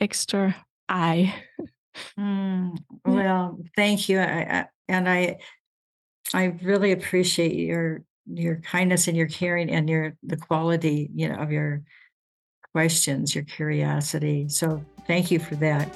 extra 0.00 0.54
eye. 0.88 1.34
Mm, 2.18 2.76
well, 3.04 3.58
thank 3.74 4.08
you. 4.08 4.20
I, 4.20 4.24
I, 4.24 4.66
and 4.88 5.08
I 5.08 5.38
I 6.34 6.44
really 6.62 6.92
appreciate 6.92 7.54
your 7.54 8.02
your 8.26 8.56
kindness 8.56 9.08
and 9.08 9.16
your 9.16 9.28
caring 9.28 9.70
and 9.70 9.88
your 9.88 10.12
the 10.22 10.36
quality, 10.36 11.10
you 11.14 11.28
know, 11.28 11.36
of 11.36 11.50
your 11.52 11.82
questions, 12.74 13.34
your 13.34 13.44
curiosity. 13.44 14.48
So 14.48 14.84
thank 15.06 15.30
you 15.30 15.38
for 15.38 15.56
that. 15.56 15.88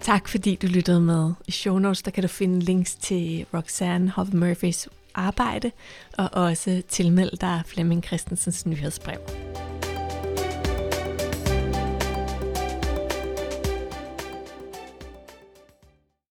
Tak 0.00 0.28
fordi 0.28 0.56
du 0.56 0.66
lyttede 0.66 1.00
med. 1.00 1.34
I 1.48 1.50
show 1.50 1.78
notes 1.78 2.02
der 2.02 2.10
kan 2.10 2.22
du 2.22 2.28
finde 2.28 2.60
links 2.60 2.94
til 2.94 3.46
Roxanne 3.54 4.10
Howe 4.10 4.30
Murphys 4.32 4.88
arbejde 5.14 5.70
og 6.18 6.28
også 6.32 6.82
tilmelde 6.88 7.36
dig 7.36 7.62
Flemming 7.66 8.04
Christensens 8.04 8.66
nyhedsbrev. 8.66 9.37